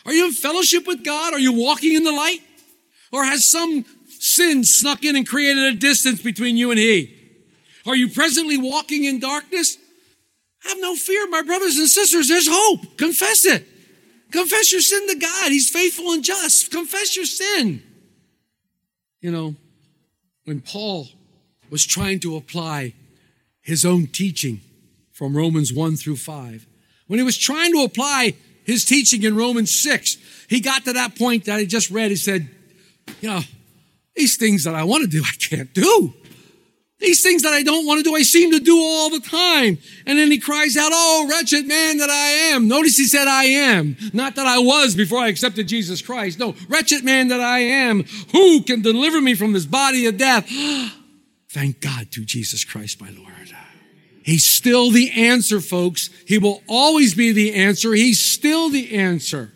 Are 0.07 0.13
you 0.13 0.27
in 0.27 0.33
fellowship 0.33 0.87
with 0.87 1.05
God? 1.05 1.35
Are 1.35 1.39
you 1.39 1.53
walking 1.53 1.95
in 1.95 2.05
the 2.05 2.13
light? 2.13 2.41
Or 3.13 3.25
has 3.25 3.45
some 3.45 3.85
sin 4.09 4.65
snuck 4.65 5.05
in 5.05 5.17
and 5.17 5.27
created 5.27 5.65
a 5.65 5.75
distance 5.75 6.23
between 6.23 6.57
you 6.57 6.71
and 6.71 6.79
He? 6.79 7.17
Are 7.87 7.97
you 7.97 8.09
presently 8.09 8.57
walking 8.57 9.05
in 9.05 9.19
darkness? 9.19 9.79
Have 10.63 10.79
no 10.81 10.95
fear, 10.95 11.27
my 11.29 11.43
brothers 11.43 11.77
and 11.77 11.89
sisters. 11.89 12.29
There's 12.29 12.49
hope. 12.49 12.97
Confess 12.99 13.45
it. 13.47 13.67
Confess 14.31 14.71
your 14.71 14.81
sin 14.81 15.09
to 15.09 15.17
God. 15.17 15.51
He's 15.51 15.71
faithful 15.71 16.13
and 16.13 16.23
just. 16.23 16.71
Confess 16.71 17.17
your 17.17 17.25
sin. 17.25 17.83
You 19.21 19.33
know, 19.33 19.55
when 20.45 20.61
Paul 20.61 21.09
was 21.71 21.87
trying 21.87 22.21
to 22.21 22.37
apply 22.37 22.95
his 23.63 23.85
own 23.85 24.07
teaching 24.07 24.61
from 25.13 25.37
Romans 25.37 25.73
1 25.73 25.97
through 25.97 26.17
5, 26.17 26.67
when 27.07 27.19
he 27.19 27.25
was 27.25 27.37
trying 27.37 27.73
to 27.73 27.83
apply 27.83 28.35
his 28.65 28.85
teaching 28.85 29.23
in 29.23 29.37
Romans 29.37 29.75
6, 29.79 30.17
he 30.49 30.61
got 30.61 30.85
to 30.85 30.93
that 30.95 31.17
point 31.17 31.45
that 31.45 31.57
I 31.57 31.65
just 31.65 31.91
read. 31.91 32.11
He 32.11 32.17
said, 32.17 32.49
You 33.21 33.29
know, 33.29 33.41
these 34.15 34.37
things 34.37 34.65
that 34.65 34.75
I 34.75 34.85
want 34.85 35.03
to 35.03 35.09
do, 35.09 35.23
I 35.23 35.37
can't 35.39 35.73
do. 35.75 36.15
These 36.99 37.23
things 37.23 37.43
that 37.43 37.55
I 37.55 37.63
don't 37.63 37.87
want 37.87 37.99
to 37.99 38.05
do, 38.05 38.15
I 38.15 38.23
seem 38.23 38.51
to 38.53 38.61
do 38.61 38.79
all 38.79 39.09
the 39.09 39.21
time. 39.21 39.79
And 40.07 40.19
then 40.19 40.31
he 40.31 40.39
cries 40.39 40.77
out, 40.77 40.91
Oh, 40.93 41.27
wretched 41.31 41.67
man 41.67 41.97
that 41.99 42.11
I 42.11 42.55
am. 42.55 42.69
Notice 42.69 42.97
he 42.97 43.07
said, 43.07 43.27
I 43.27 43.45
am. 43.45 43.97
Not 44.13 44.37
that 44.37 44.47
I 44.47 44.59
was 44.59 44.95
before 44.95 45.19
I 45.19 45.29
accepted 45.29 45.67
Jesus 45.67 46.03
Christ. 46.03 46.39
No, 46.39 46.55
wretched 46.69 47.03
man 47.03 47.29
that 47.29 47.41
I 47.41 47.61
am. 47.61 48.05
Who 48.33 48.63
can 48.63 48.83
deliver 48.83 49.21
me 49.21 49.35
from 49.35 49.53
this 49.53 49.67
body 49.67 50.07
of 50.07 50.19
death? 50.19 50.47
Thank 51.51 51.81
God 51.81 52.13
through 52.13 52.27
Jesus 52.27 52.65
Christ, 52.65 53.01
my 53.01 53.11
Lord. 53.11 53.27
He's 54.23 54.47
still 54.47 54.93
the 54.93 55.11
answer, 55.11 55.61
folks. 55.61 56.09
He 56.25 56.39
will 56.39 56.63
always 56.69 57.15
be 57.15 57.33
the 57.33 57.55
answer. 57.55 57.93
He's 57.93 58.21
still 58.21 58.69
the 58.71 58.97
answer. 58.97 59.51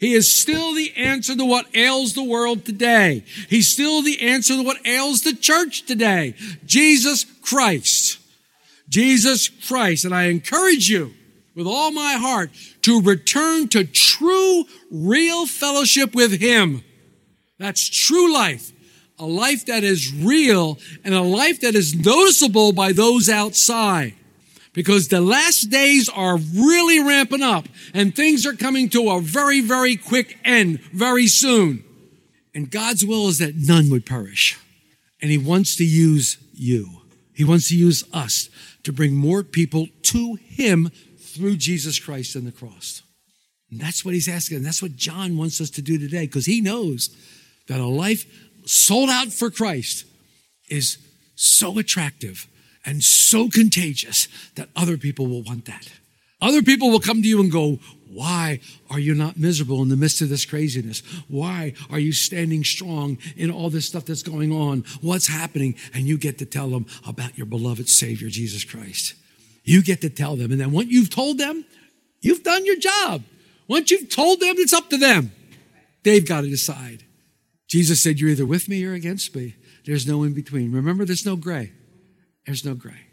He 0.00 0.14
is 0.14 0.34
still 0.34 0.74
the 0.74 0.92
answer 0.96 1.36
to 1.36 1.44
what 1.44 1.74
ails 1.74 2.14
the 2.14 2.24
world 2.24 2.64
today. 2.64 3.24
He's 3.48 3.68
still 3.68 4.02
the 4.02 4.20
answer 4.22 4.56
to 4.56 4.62
what 4.64 4.84
ails 4.84 5.22
the 5.22 5.34
church 5.34 5.86
today. 5.86 6.34
Jesus 6.64 7.24
Christ. 7.42 8.18
Jesus 8.88 9.48
Christ. 9.48 10.04
And 10.04 10.14
I 10.14 10.24
encourage 10.24 10.88
you 10.88 11.14
with 11.54 11.68
all 11.68 11.92
my 11.92 12.14
heart 12.14 12.50
to 12.82 13.00
return 13.00 13.68
to 13.68 13.84
true, 13.84 14.64
real 14.90 15.46
fellowship 15.46 16.12
with 16.12 16.40
Him. 16.40 16.82
That's 17.58 17.88
true 17.88 18.32
life. 18.32 18.72
A 19.18 19.26
life 19.26 19.66
that 19.66 19.82
is 19.82 20.12
real 20.12 20.78
and 21.04 21.14
a 21.14 21.22
life 21.22 21.60
that 21.60 21.74
is 21.74 21.94
noticeable 21.94 22.72
by 22.72 22.92
those 22.92 23.28
outside 23.28 24.14
because 24.76 25.08
the 25.08 25.22
last 25.22 25.70
days 25.70 26.08
are 26.10 26.36
really 26.36 27.00
ramping 27.00 27.42
up 27.42 27.66
and 27.94 28.14
things 28.14 28.44
are 28.44 28.52
coming 28.52 28.90
to 28.90 29.10
a 29.10 29.20
very, 29.22 29.62
very 29.62 29.96
quick 29.96 30.38
end 30.44 30.80
very 30.92 31.26
soon. 31.26 31.82
And 32.54 32.70
God's 32.70 33.04
will 33.04 33.28
is 33.28 33.38
that 33.38 33.56
none 33.56 33.90
would 33.90 34.04
perish. 34.04 34.58
And 35.22 35.30
He 35.30 35.38
wants 35.38 35.76
to 35.76 35.84
use 35.84 36.36
you. 36.52 37.02
He 37.34 37.42
wants 37.42 37.70
to 37.70 37.76
use 37.76 38.04
us 38.12 38.50
to 38.82 38.92
bring 38.92 39.14
more 39.14 39.42
people 39.42 39.88
to 40.02 40.34
Him 40.34 40.90
through 41.18 41.56
Jesus 41.56 41.98
Christ 41.98 42.36
and 42.36 42.46
the 42.46 42.52
cross. 42.52 43.02
And 43.70 43.80
that's 43.80 44.04
what 44.04 44.14
He's 44.14 44.28
asking. 44.28 44.58
And 44.58 44.66
that's 44.66 44.82
what 44.82 44.96
John 44.96 45.38
wants 45.38 45.60
us 45.60 45.70
to 45.70 45.82
do 45.82 45.98
today 45.98 46.26
because 46.26 46.46
he 46.46 46.60
knows 46.60 47.16
that 47.68 47.80
a 47.80 47.86
life 47.86 48.24
sold 48.66 49.08
out 49.08 49.32
for 49.32 49.50
Christ 49.50 50.04
is 50.68 50.98
so 51.34 51.78
attractive 51.78 52.46
and 52.84 53.02
so 53.02 53.48
contagious 53.48 54.28
that 54.54 54.68
other 54.76 54.96
people 54.96 55.26
will 55.26 55.42
want 55.42 55.64
that. 55.66 55.88
Other 56.40 56.62
people 56.62 56.90
will 56.90 57.00
come 57.00 57.22
to 57.22 57.28
you 57.28 57.40
and 57.40 57.50
go, 57.50 57.78
why 58.10 58.60
are 58.90 58.98
you 58.98 59.14
not 59.14 59.36
miserable 59.36 59.82
in 59.82 59.88
the 59.88 59.96
midst 59.96 60.20
of 60.20 60.28
this 60.28 60.44
craziness? 60.44 61.00
Why 61.28 61.74
are 61.90 61.98
you 61.98 62.12
standing 62.12 62.62
strong 62.62 63.18
in 63.36 63.50
all 63.50 63.70
this 63.70 63.86
stuff 63.86 64.04
that's 64.04 64.22
going 64.22 64.52
on? 64.52 64.84
What's 65.00 65.26
happening? 65.26 65.74
And 65.92 66.06
you 66.06 66.18
get 66.18 66.38
to 66.38 66.46
tell 66.46 66.68
them 66.68 66.86
about 67.06 67.36
your 67.36 67.46
beloved 67.46 67.88
Savior, 67.88 68.28
Jesus 68.28 68.64
Christ. 68.64 69.14
You 69.64 69.82
get 69.82 70.00
to 70.02 70.10
tell 70.10 70.36
them. 70.36 70.52
And 70.52 70.60
then 70.60 70.72
once 70.72 70.90
you've 70.90 71.10
told 71.10 71.38
them, 71.38 71.64
you've 72.20 72.44
done 72.44 72.64
your 72.64 72.76
job. 72.76 73.22
Once 73.66 73.90
you've 73.90 74.08
told 74.08 74.40
them, 74.40 74.54
it's 74.58 74.72
up 74.72 74.88
to 74.90 74.98
them. 74.98 75.32
They've 76.04 76.26
got 76.26 76.42
to 76.42 76.48
decide. 76.48 77.02
Jesus 77.66 78.02
said, 78.02 78.18
You're 78.18 78.30
either 78.30 78.46
with 78.46 78.68
me 78.68 78.84
or 78.84 78.92
against 78.94 79.34
me. 79.34 79.54
There's 79.84 80.06
no 80.06 80.22
in 80.24 80.34
between. 80.34 80.72
Remember, 80.72 81.04
there's 81.04 81.26
no 81.26 81.36
gray. 81.36 81.72
There's 82.44 82.64
no 82.64 82.74
gray. 82.74 83.06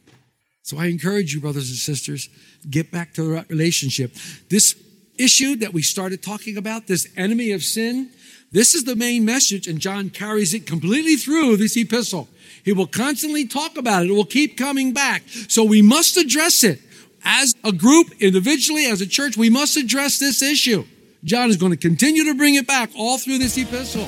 So 0.63 0.79
I 0.79 0.85
encourage 0.85 1.33
you, 1.33 1.41
brothers 1.41 1.69
and 1.69 1.77
sisters, 1.77 2.29
get 2.69 2.91
back 2.91 3.13
to 3.15 3.23
the 3.23 3.45
relationship. 3.49 4.13
This 4.49 4.75
issue 5.17 5.55
that 5.57 5.73
we 5.73 5.81
started 5.81 6.23
talking 6.23 6.57
about, 6.57 6.87
this 6.87 7.07
enemy 7.17 7.51
of 7.51 7.63
sin, 7.63 8.09
this 8.51 8.73
is 8.73 8.85
the 8.85 8.95
main 8.95 9.25
message, 9.25 9.67
and 9.67 9.79
John 9.79 10.09
carries 10.09 10.53
it 10.53 10.65
completely 10.65 11.15
through 11.15 11.57
this 11.57 11.75
epistle. 11.75 12.29
He 12.63 12.71
will 12.71 12.87
constantly 12.87 13.45
talk 13.45 13.77
about 13.77 14.03
it. 14.03 14.09
It 14.09 14.13
will 14.13 14.25
keep 14.25 14.57
coming 14.57 14.93
back. 14.93 15.23
So 15.27 15.63
we 15.63 15.81
must 15.81 16.17
address 16.17 16.63
it. 16.63 16.79
As 17.25 17.55
a 17.63 17.71
group, 17.71 18.11
individually, 18.21 18.85
as 18.85 19.01
a 19.01 19.07
church, 19.07 19.37
we 19.37 19.49
must 19.49 19.75
address 19.75 20.19
this 20.19 20.41
issue. 20.41 20.85
John 21.23 21.49
is 21.49 21.57
going 21.57 21.71
to 21.71 21.77
continue 21.77 22.25
to 22.25 22.35
bring 22.35 22.55
it 22.55 22.67
back 22.67 22.89
all 22.97 23.17
through 23.17 23.39
this 23.39 23.57
epistle. 23.57 24.07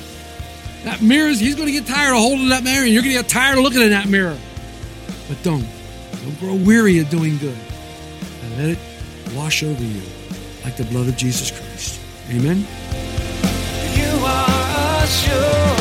That 0.86 1.02
mirror, 1.02 1.30
he's 1.30 1.56
going 1.56 1.66
to 1.66 1.72
get 1.72 1.88
tired 1.88 2.14
of 2.14 2.20
holding 2.20 2.50
that 2.50 2.64
mirror, 2.64 2.84
and 2.84 2.94
you're 2.94 3.02
going 3.02 3.16
to 3.16 3.22
get 3.24 3.28
tired 3.28 3.58
of 3.58 3.64
looking 3.64 3.82
in 3.82 3.90
that 3.90 4.08
mirror. 4.08 4.38
But 5.28 5.42
don't. 5.42 5.68
Don't 6.22 6.40
grow 6.40 6.54
weary 6.54 7.00
of 7.00 7.10
doing 7.10 7.40
good. 7.40 7.58
And 8.44 8.58
let 8.58 8.70
it 8.70 8.78
wash 9.36 9.64
over 9.64 9.84
you 9.84 10.02
like 10.64 10.78
the 10.78 10.84
blood 10.86 11.08
of 11.08 11.18
Jesus 11.18 11.50
Christ. 11.50 12.00
Amen. 12.30 12.60
You 13.98 14.26
are 14.26 15.08
sure. 15.08 15.76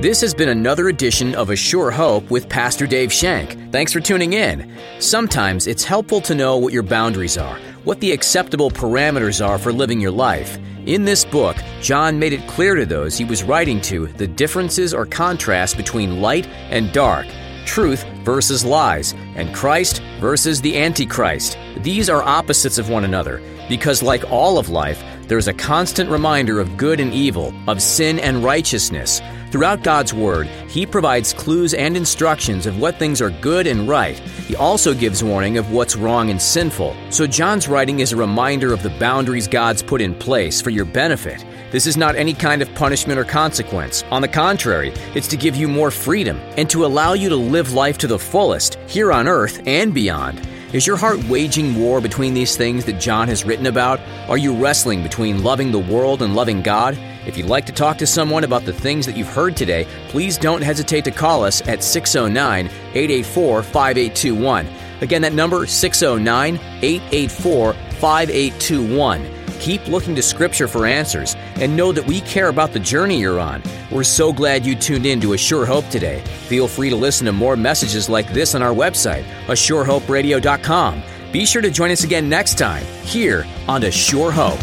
This 0.00 0.22
has 0.22 0.32
been 0.32 0.48
another 0.48 0.88
edition 0.88 1.34
of 1.34 1.50
A 1.50 1.56
Sure 1.56 1.90
Hope 1.90 2.30
with 2.30 2.48
Pastor 2.48 2.86
Dave 2.86 3.12
Shank. 3.12 3.70
Thanks 3.70 3.92
for 3.92 4.00
tuning 4.00 4.32
in. 4.32 4.74
Sometimes 4.98 5.66
it's 5.66 5.84
helpful 5.84 6.22
to 6.22 6.34
know 6.34 6.56
what 6.56 6.72
your 6.72 6.84
boundaries 6.84 7.36
are, 7.36 7.58
what 7.86 8.00
the 8.00 8.10
acceptable 8.10 8.68
parameters 8.68 9.46
are 9.46 9.58
for 9.58 9.72
living 9.72 10.00
your 10.00 10.10
life. 10.10 10.58
In 10.86 11.04
this 11.04 11.24
book, 11.24 11.56
John 11.80 12.18
made 12.18 12.32
it 12.32 12.48
clear 12.48 12.74
to 12.74 12.84
those 12.84 13.16
he 13.16 13.24
was 13.24 13.44
writing 13.44 13.80
to 13.82 14.08
the 14.08 14.26
differences 14.26 14.92
or 14.92 15.06
contrasts 15.06 15.72
between 15.72 16.20
light 16.20 16.48
and 16.68 16.92
dark, 16.92 17.28
truth 17.64 18.04
versus 18.24 18.64
lies, 18.64 19.12
and 19.36 19.54
Christ 19.54 20.02
versus 20.18 20.60
the 20.60 20.76
Antichrist. 20.76 21.56
These 21.78 22.10
are 22.10 22.24
opposites 22.24 22.78
of 22.78 22.90
one 22.90 23.04
another 23.04 23.40
because, 23.68 24.02
like 24.02 24.28
all 24.32 24.58
of 24.58 24.68
life, 24.68 25.00
there's 25.28 25.46
a 25.46 25.54
constant 25.54 26.10
reminder 26.10 26.58
of 26.58 26.76
good 26.76 26.98
and 26.98 27.12
evil, 27.12 27.54
of 27.68 27.80
sin 27.80 28.18
and 28.18 28.42
righteousness. 28.42 29.20
Throughout 29.56 29.82
God's 29.82 30.12
Word, 30.12 30.48
He 30.68 30.84
provides 30.84 31.32
clues 31.32 31.72
and 31.72 31.96
instructions 31.96 32.66
of 32.66 32.78
what 32.78 32.96
things 32.96 33.22
are 33.22 33.30
good 33.30 33.66
and 33.66 33.88
right. 33.88 34.18
He 34.18 34.54
also 34.54 34.92
gives 34.92 35.24
warning 35.24 35.56
of 35.56 35.72
what's 35.72 35.96
wrong 35.96 36.28
and 36.28 36.42
sinful. 36.42 36.94
So, 37.08 37.26
John's 37.26 37.66
writing 37.66 38.00
is 38.00 38.12
a 38.12 38.16
reminder 38.16 38.74
of 38.74 38.82
the 38.82 38.90
boundaries 38.98 39.48
God's 39.48 39.82
put 39.82 40.02
in 40.02 40.14
place 40.14 40.60
for 40.60 40.68
your 40.68 40.84
benefit. 40.84 41.42
This 41.70 41.86
is 41.86 41.96
not 41.96 42.16
any 42.16 42.34
kind 42.34 42.60
of 42.60 42.74
punishment 42.74 43.18
or 43.18 43.24
consequence. 43.24 44.04
On 44.10 44.20
the 44.20 44.28
contrary, 44.28 44.92
it's 45.14 45.28
to 45.28 45.38
give 45.38 45.56
you 45.56 45.68
more 45.68 45.90
freedom 45.90 46.36
and 46.58 46.68
to 46.68 46.84
allow 46.84 47.14
you 47.14 47.30
to 47.30 47.36
live 47.36 47.72
life 47.72 47.96
to 47.96 48.06
the 48.06 48.18
fullest, 48.18 48.74
here 48.86 49.10
on 49.10 49.26
earth 49.26 49.62
and 49.66 49.94
beyond. 49.94 50.46
Is 50.72 50.84
your 50.84 50.96
heart 50.96 51.22
waging 51.28 51.76
war 51.76 52.00
between 52.00 52.34
these 52.34 52.56
things 52.56 52.86
that 52.86 53.00
John 53.00 53.28
has 53.28 53.44
written 53.44 53.66
about? 53.66 54.00
Are 54.28 54.36
you 54.36 54.52
wrestling 54.52 55.04
between 55.04 55.44
loving 55.44 55.70
the 55.70 55.78
world 55.78 56.22
and 56.22 56.34
loving 56.34 56.60
God? 56.60 56.98
If 57.24 57.36
you'd 57.36 57.46
like 57.46 57.66
to 57.66 57.72
talk 57.72 57.98
to 57.98 58.06
someone 58.06 58.42
about 58.42 58.64
the 58.64 58.72
things 58.72 59.06
that 59.06 59.16
you've 59.16 59.28
heard 59.28 59.56
today, 59.56 59.86
please 60.08 60.36
don't 60.36 60.62
hesitate 60.62 61.04
to 61.04 61.12
call 61.12 61.44
us 61.44 61.60
at 61.68 61.84
609 61.84 62.66
884 62.66 63.62
5821. 63.62 64.68
Again, 65.02 65.22
that 65.22 65.34
number 65.34 65.68
609 65.68 66.56
884 66.82 67.72
5821. 67.72 69.30
Keep 69.60 69.86
looking 69.86 70.16
to 70.16 70.22
Scripture 70.22 70.66
for 70.66 70.84
answers 70.84 71.36
and 71.60 71.76
know 71.76 71.92
that 71.92 72.06
we 72.06 72.20
care 72.22 72.48
about 72.48 72.72
the 72.72 72.80
journey 72.80 73.20
you're 73.20 73.40
on. 73.40 73.62
We're 73.90 74.04
so 74.04 74.32
glad 74.32 74.66
you 74.66 74.74
tuned 74.74 75.06
in 75.06 75.20
to 75.20 75.32
A 75.32 75.38
Sure 75.38 75.66
Hope 75.66 75.88
today. 75.88 76.20
Feel 76.48 76.68
free 76.68 76.90
to 76.90 76.96
listen 76.96 77.26
to 77.26 77.32
more 77.32 77.56
messages 77.56 78.08
like 78.08 78.32
this 78.32 78.54
on 78.54 78.62
our 78.62 78.74
website, 78.74 79.24
ASureHopeRadio.com. 79.46 81.02
Be 81.32 81.44
sure 81.44 81.62
to 81.62 81.70
join 81.70 81.90
us 81.90 82.04
again 82.04 82.28
next 82.28 82.56
time 82.58 82.84
here 83.04 83.46
on 83.68 83.82
A 83.84 83.90
Sure 83.90 84.30
Hope. 84.30 84.60